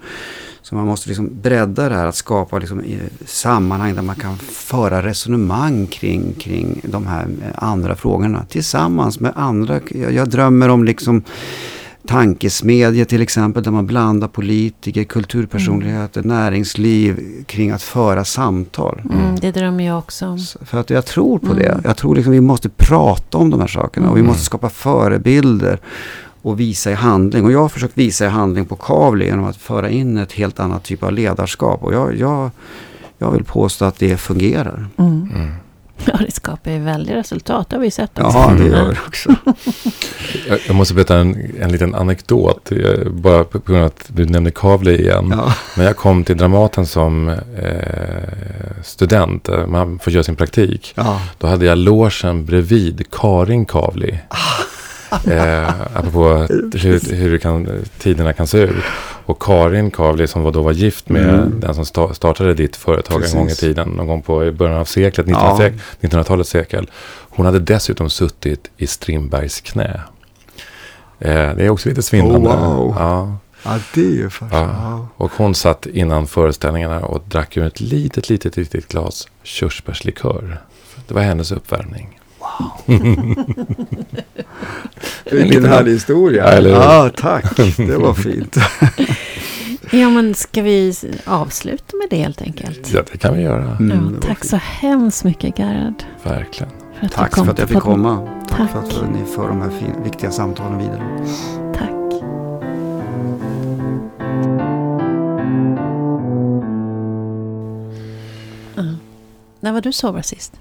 [0.62, 4.38] Så man måste liksom bredda det här att skapa liksom eh, sammanhang där man kan
[4.38, 8.46] föra resonemang kring, kring de här eh, andra frågorna.
[8.50, 9.80] Tillsammans med andra.
[9.90, 11.24] Jag, jag drömmer om liksom
[12.08, 16.38] tankesmedja till exempel där man blandar politiker, kulturpersonligheter, mm.
[16.38, 19.02] näringsliv kring att föra samtal.
[19.12, 20.40] Mm, det drömmer jag också om.
[20.62, 21.58] För att jag tror på mm.
[21.58, 21.82] det.
[21.84, 24.30] Jag tror liksom vi måste prata om de här sakerna och vi mm.
[24.30, 25.80] måste skapa förebilder
[26.42, 27.46] och visa i handling.
[27.46, 30.60] Och jag har försökt visa i handling på Kavli genom att föra in ett helt
[30.60, 31.84] annat typ av ledarskap.
[31.84, 32.52] Och jag, jag,
[33.18, 34.88] jag vill påstå att det fungerar.
[36.00, 36.10] Mm.
[36.10, 36.20] Mm.
[36.20, 37.70] Ja, det skapar ju väldiga resultat.
[37.70, 38.38] Det har vi sett också.
[38.38, 39.36] Ja, det gör det också.
[40.48, 42.70] jag, jag, måste berätta en, en liten anekdot.
[43.12, 45.34] Bara på grund av att du nämnde Kavli igen.
[45.38, 45.54] Ja.
[45.78, 47.36] När jag kom till Dramaten som eh,
[48.84, 50.94] student, man får göra sin praktik.
[50.96, 51.22] Ja.
[51.38, 54.20] Då hade jag logen bredvid Karin Kavli.
[54.28, 54.36] Ah.
[55.12, 58.84] Eh, apropå hur, hur kan, tiderna kan se ut.
[59.26, 61.60] Och Karin Kavli som då var gift med mm.
[61.60, 63.34] den som startade ditt företag Precis.
[63.34, 63.90] en gång i tiden.
[63.90, 66.62] Någon gång på i början av seklet, 1900-talets ja.
[66.62, 66.90] sekel.
[67.30, 70.02] Hon hade dessutom suttit i Strindbergs knä.
[71.20, 72.50] Eh, det är också lite svindlande.
[72.50, 72.96] Oh, wow.
[73.00, 73.38] ja.
[73.64, 75.08] ja, det är ju ja.
[75.16, 80.62] Och hon satt innan föreställningarna och drack ur ett litet, litet, litet glas körsbärslikör.
[81.08, 82.19] Det var hennes uppvärmning.
[85.32, 86.62] Vilken härlig historia.
[86.62, 88.58] Ja, ah, tack, det var fint.
[89.92, 90.94] ja, men ska vi
[91.26, 92.92] avsluta med det helt enkelt?
[92.94, 93.78] Ja, det kan vi göra.
[93.80, 96.04] Mm, ja, tack så hemskt mycket, Gerhard.
[96.24, 96.74] Verkligen.
[97.00, 98.28] För tack för att jag fick komma.
[98.50, 98.70] Tack, tack.
[98.72, 99.72] för att ni för de här
[100.04, 101.26] viktiga samtalen vidare.
[101.78, 101.90] Tack.
[109.60, 110.54] När var du sover sist?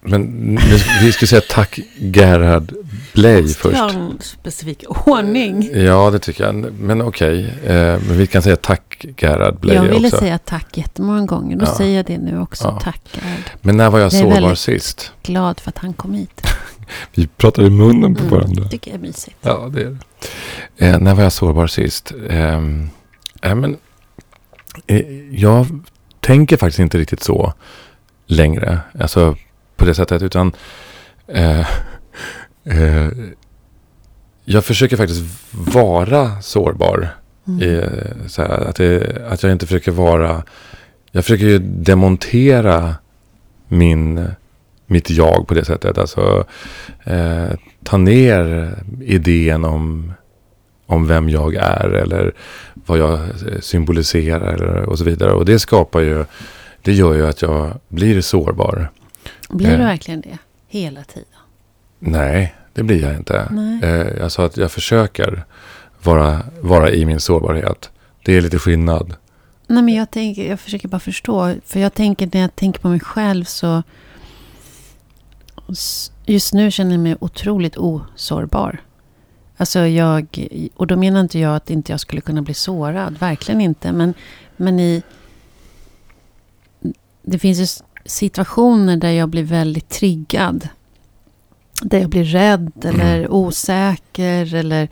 [0.00, 0.58] Men
[1.02, 2.72] vi ska säga tack Gerhard
[3.12, 3.94] Blej först.
[3.94, 5.70] En specifik ordning.
[5.72, 6.54] Ja, det tycker jag.
[6.72, 7.54] Men okej.
[7.62, 7.76] Okay.
[7.76, 9.74] Eh, men vi kan säga tack Gerhard också.
[9.74, 10.18] Jag ville också.
[10.18, 11.56] säga tack jättemånga gånger.
[11.56, 11.74] Då ja.
[11.74, 12.64] säger jag det nu också.
[12.64, 12.80] Ja.
[12.80, 13.50] Tack Gerhard.
[13.60, 15.12] Men när var jag, jag sårbar sist?
[15.22, 16.42] glad för att han kom hit.
[17.14, 18.62] vi pratar i munnen på mm, varandra.
[18.62, 19.36] Det tycker jag är mysigt.
[19.40, 19.96] Ja, det är
[20.78, 20.86] det.
[20.86, 22.12] Eh, när var jag sårbar sist?
[22.30, 22.60] Eh,
[23.54, 23.76] men,
[24.86, 25.66] eh, jag
[26.20, 27.52] tänker faktiskt inte riktigt så
[28.26, 28.80] längre.
[29.00, 29.36] Alltså
[29.78, 30.22] på det sättet.
[30.22, 30.52] Utan
[31.26, 31.60] eh,
[32.64, 33.08] eh,
[34.44, 37.08] jag försöker faktiskt vara sårbar.
[37.46, 37.62] Mm.
[37.62, 37.84] I,
[38.28, 40.42] så här, att, det, att jag inte försöker vara...
[41.10, 42.94] Jag försöker ju demontera
[43.68, 44.26] min,
[44.86, 45.98] mitt jag på det sättet.
[45.98, 46.44] Alltså
[47.04, 47.48] eh,
[47.84, 50.12] ta ner idén om,
[50.86, 52.32] om vem jag är eller
[52.74, 53.20] vad jag
[53.60, 55.32] symboliserar eller, och så vidare.
[55.32, 56.24] Och det skapar ju,
[56.82, 58.90] det gör ju att jag blir sårbar.
[59.48, 59.86] Blir du eh.
[59.86, 60.38] verkligen det?
[60.68, 61.28] Hela tiden?
[61.98, 63.48] Nej, det blir jag inte.
[63.82, 65.44] Eh, jag sa att jag försöker
[66.02, 67.90] vara, vara i min sårbarhet.
[68.24, 69.16] Det är lite skillnad.
[69.66, 71.54] Nej, men jag, tänker, jag försöker bara förstå.
[71.64, 73.82] För jag tänker när jag tänker på mig själv så...
[76.26, 78.80] Just nu känner jag mig otroligt osårbar.
[79.56, 80.48] Alltså jag...
[80.76, 83.18] Och då menar inte jag att inte jag skulle kunna bli sårad.
[83.18, 83.92] Verkligen inte.
[83.92, 84.14] Men,
[84.56, 85.02] men i...
[87.22, 90.68] Det finns ju situationer där jag blir väldigt triggad.
[91.82, 93.32] Där jag blir rädd eller mm.
[93.32, 94.54] osäker.
[94.54, 94.88] Eller,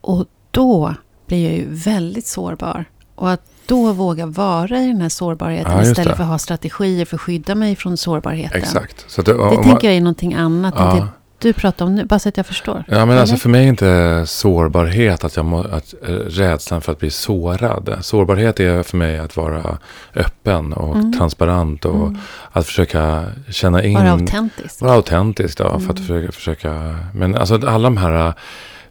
[0.00, 0.94] och då
[1.26, 2.84] blir jag ju väldigt sårbar.
[3.14, 7.04] Och att då våga vara i den här sårbarheten ja, istället för att ha strategier
[7.04, 8.58] för att skydda mig från sårbarheten.
[8.58, 9.16] Exakt.
[9.16, 10.90] Det, det tänker jag är någonting annat ja.
[10.90, 11.08] än det
[11.40, 12.04] du pratar om nu?
[12.04, 12.84] Bara så att jag förstår.
[12.88, 13.40] Ja, men alltså Eller?
[13.40, 17.98] för mig är inte sårbarhet att jag må, att, eh, rädslan för att bli sårad.
[18.00, 19.78] Sårbarhet är för mig att vara
[20.14, 21.12] öppen och Mm.
[21.18, 22.18] transparent och Mm.
[22.52, 23.94] att försöka känna in.
[23.94, 24.80] Vara autentisk.
[24.80, 25.96] Vara autentisk då, för att Mm.
[25.96, 26.96] försöka, försöka.
[27.14, 28.32] Men alltså alla de här, eh,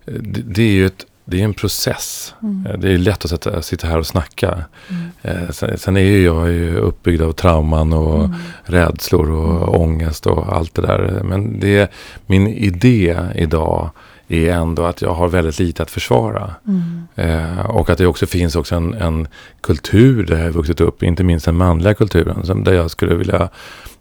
[0.05, 2.33] det, det är ju ett, det är en process.
[2.43, 2.65] Mm.
[2.65, 4.63] Eh, Det är lätt att sätta, sitta här och snacka.
[4.89, 5.03] Mm.
[5.21, 8.35] Eh, Sen, sen är ju jag ju uppbyggd av trauman och Mm.
[8.63, 11.21] rädslor och ångest och allt det där.
[11.23, 11.91] Men det,
[12.25, 13.89] min idé idag
[14.29, 16.55] är ändå att jag har väldigt lite att försvara.
[16.67, 17.07] Mm.
[17.15, 19.27] Eh, och att det också finns också en, en
[19.61, 23.15] kultur där jag har vuxit upp, inte minst den manliga kulturen, som, där jag skulle
[23.15, 23.49] vilja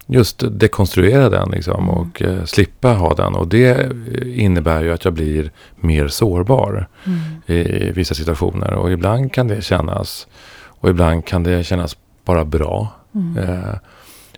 [0.07, 1.89] just dekonstruera den liksom, Mm.
[1.89, 3.35] och eh, slippa ha den.
[3.35, 3.91] Och det
[4.25, 7.19] innebär ju att jag blir mer sårbar Mm.
[7.45, 8.73] i vissa situationer.
[8.73, 10.27] Och ibland kan det kännas,
[10.65, 12.87] och ibland kan det kännas bara bra.
[13.15, 13.37] Mm.
[13.37, 13.69] Eh,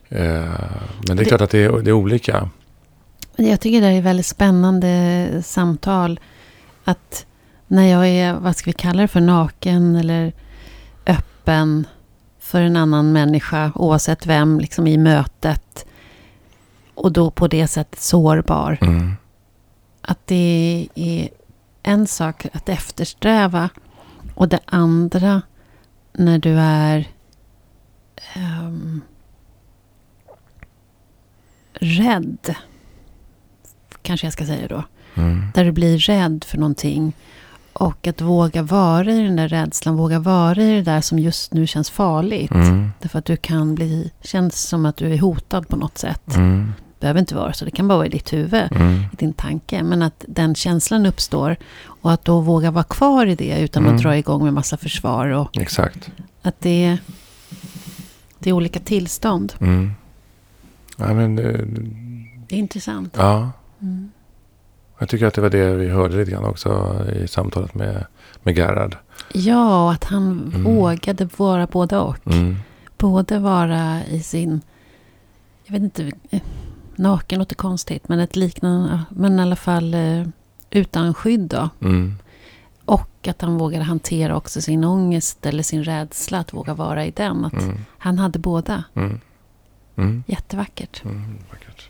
[0.09, 0.49] eh,
[1.07, 2.49] men det är Det- klart att det är, det är olika.
[3.49, 6.19] Jag tycker det är väldigt spännande samtal.
[6.83, 7.25] Att
[7.67, 10.33] när jag är, vad ska vi kalla det för, naken eller
[11.05, 11.87] öppen
[12.39, 15.85] för en annan människa, oavsett vem, liksom i mötet.
[16.95, 18.77] Och då på det sättet sårbar.
[18.81, 19.13] Mm.
[20.01, 21.29] Att det är
[21.83, 23.69] en sak att eftersträva.
[24.35, 25.41] Och det andra
[26.13, 27.07] när du är
[28.33, 29.01] ehm,
[31.73, 32.55] rädd.
[34.01, 34.83] Kanske jag ska säga då.
[35.15, 35.45] Mm.
[35.53, 37.13] Där du blir rädd för någonting.
[37.73, 39.95] Och att våga vara i den där rädslan.
[39.95, 42.51] Våga vara i det där som just nu känns farligt.
[42.51, 42.91] Mm.
[42.99, 46.35] Därför att du kan bli, känns som att du är hotad på något sätt.
[46.35, 46.73] Mm.
[46.99, 47.65] behöver inte vara så.
[47.65, 48.67] Det kan bara vara i ditt huvud.
[48.71, 48.93] Mm.
[49.13, 49.83] I din tanke.
[49.83, 51.55] Men att den känslan uppstår.
[51.83, 53.59] Och att då våga vara kvar i det.
[53.59, 53.95] Utan Mm.
[53.95, 55.27] att dra igång med massa försvar.
[55.27, 56.09] Och Exakt.
[56.41, 56.97] att det är,
[58.39, 59.53] det är olika tillstånd.
[59.61, 59.91] Mm.
[60.97, 61.65] Ja, men, det-
[62.47, 63.13] Det är intressant.
[63.17, 63.51] ja,
[63.81, 64.11] Mm.
[64.99, 68.05] jag tycker att det var det vi hörde lite grann också i samtalet med,
[68.43, 68.97] med Gerhard.
[69.33, 70.63] Ja, att han Mm.
[70.63, 72.27] vågade vara både och.
[72.27, 72.55] Mm.
[72.97, 74.61] Både vara i sin,
[75.65, 76.11] jag vet inte,
[76.95, 80.27] naken låter konstigt, men ett liknande, men i alla fall eh,
[80.69, 81.69] utan skydd då.
[81.81, 82.15] Mm.
[82.85, 87.11] Och att han vågade hantera också sin ångest eller sin rädsla, att våga vara i
[87.11, 87.45] den.
[87.45, 87.77] Att Mm.
[87.97, 88.83] Han hade båda.
[88.93, 89.19] Mm.
[89.95, 90.23] Mm.
[90.27, 91.03] Jättevackert.
[91.51, 91.89] Vackert.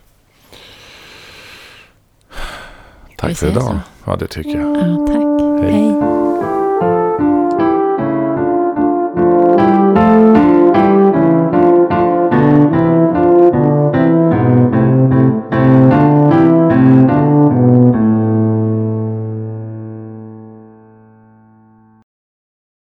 [3.09, 3.63] vi Tack för idag.
[3.63, 3.79] så?
[4.05, 4.77] Ja, det tycker jag.
[4.77, 5.61] Ja, tack.
[5.63, 5.73] Hej.
[5.73, 6.30] Hej.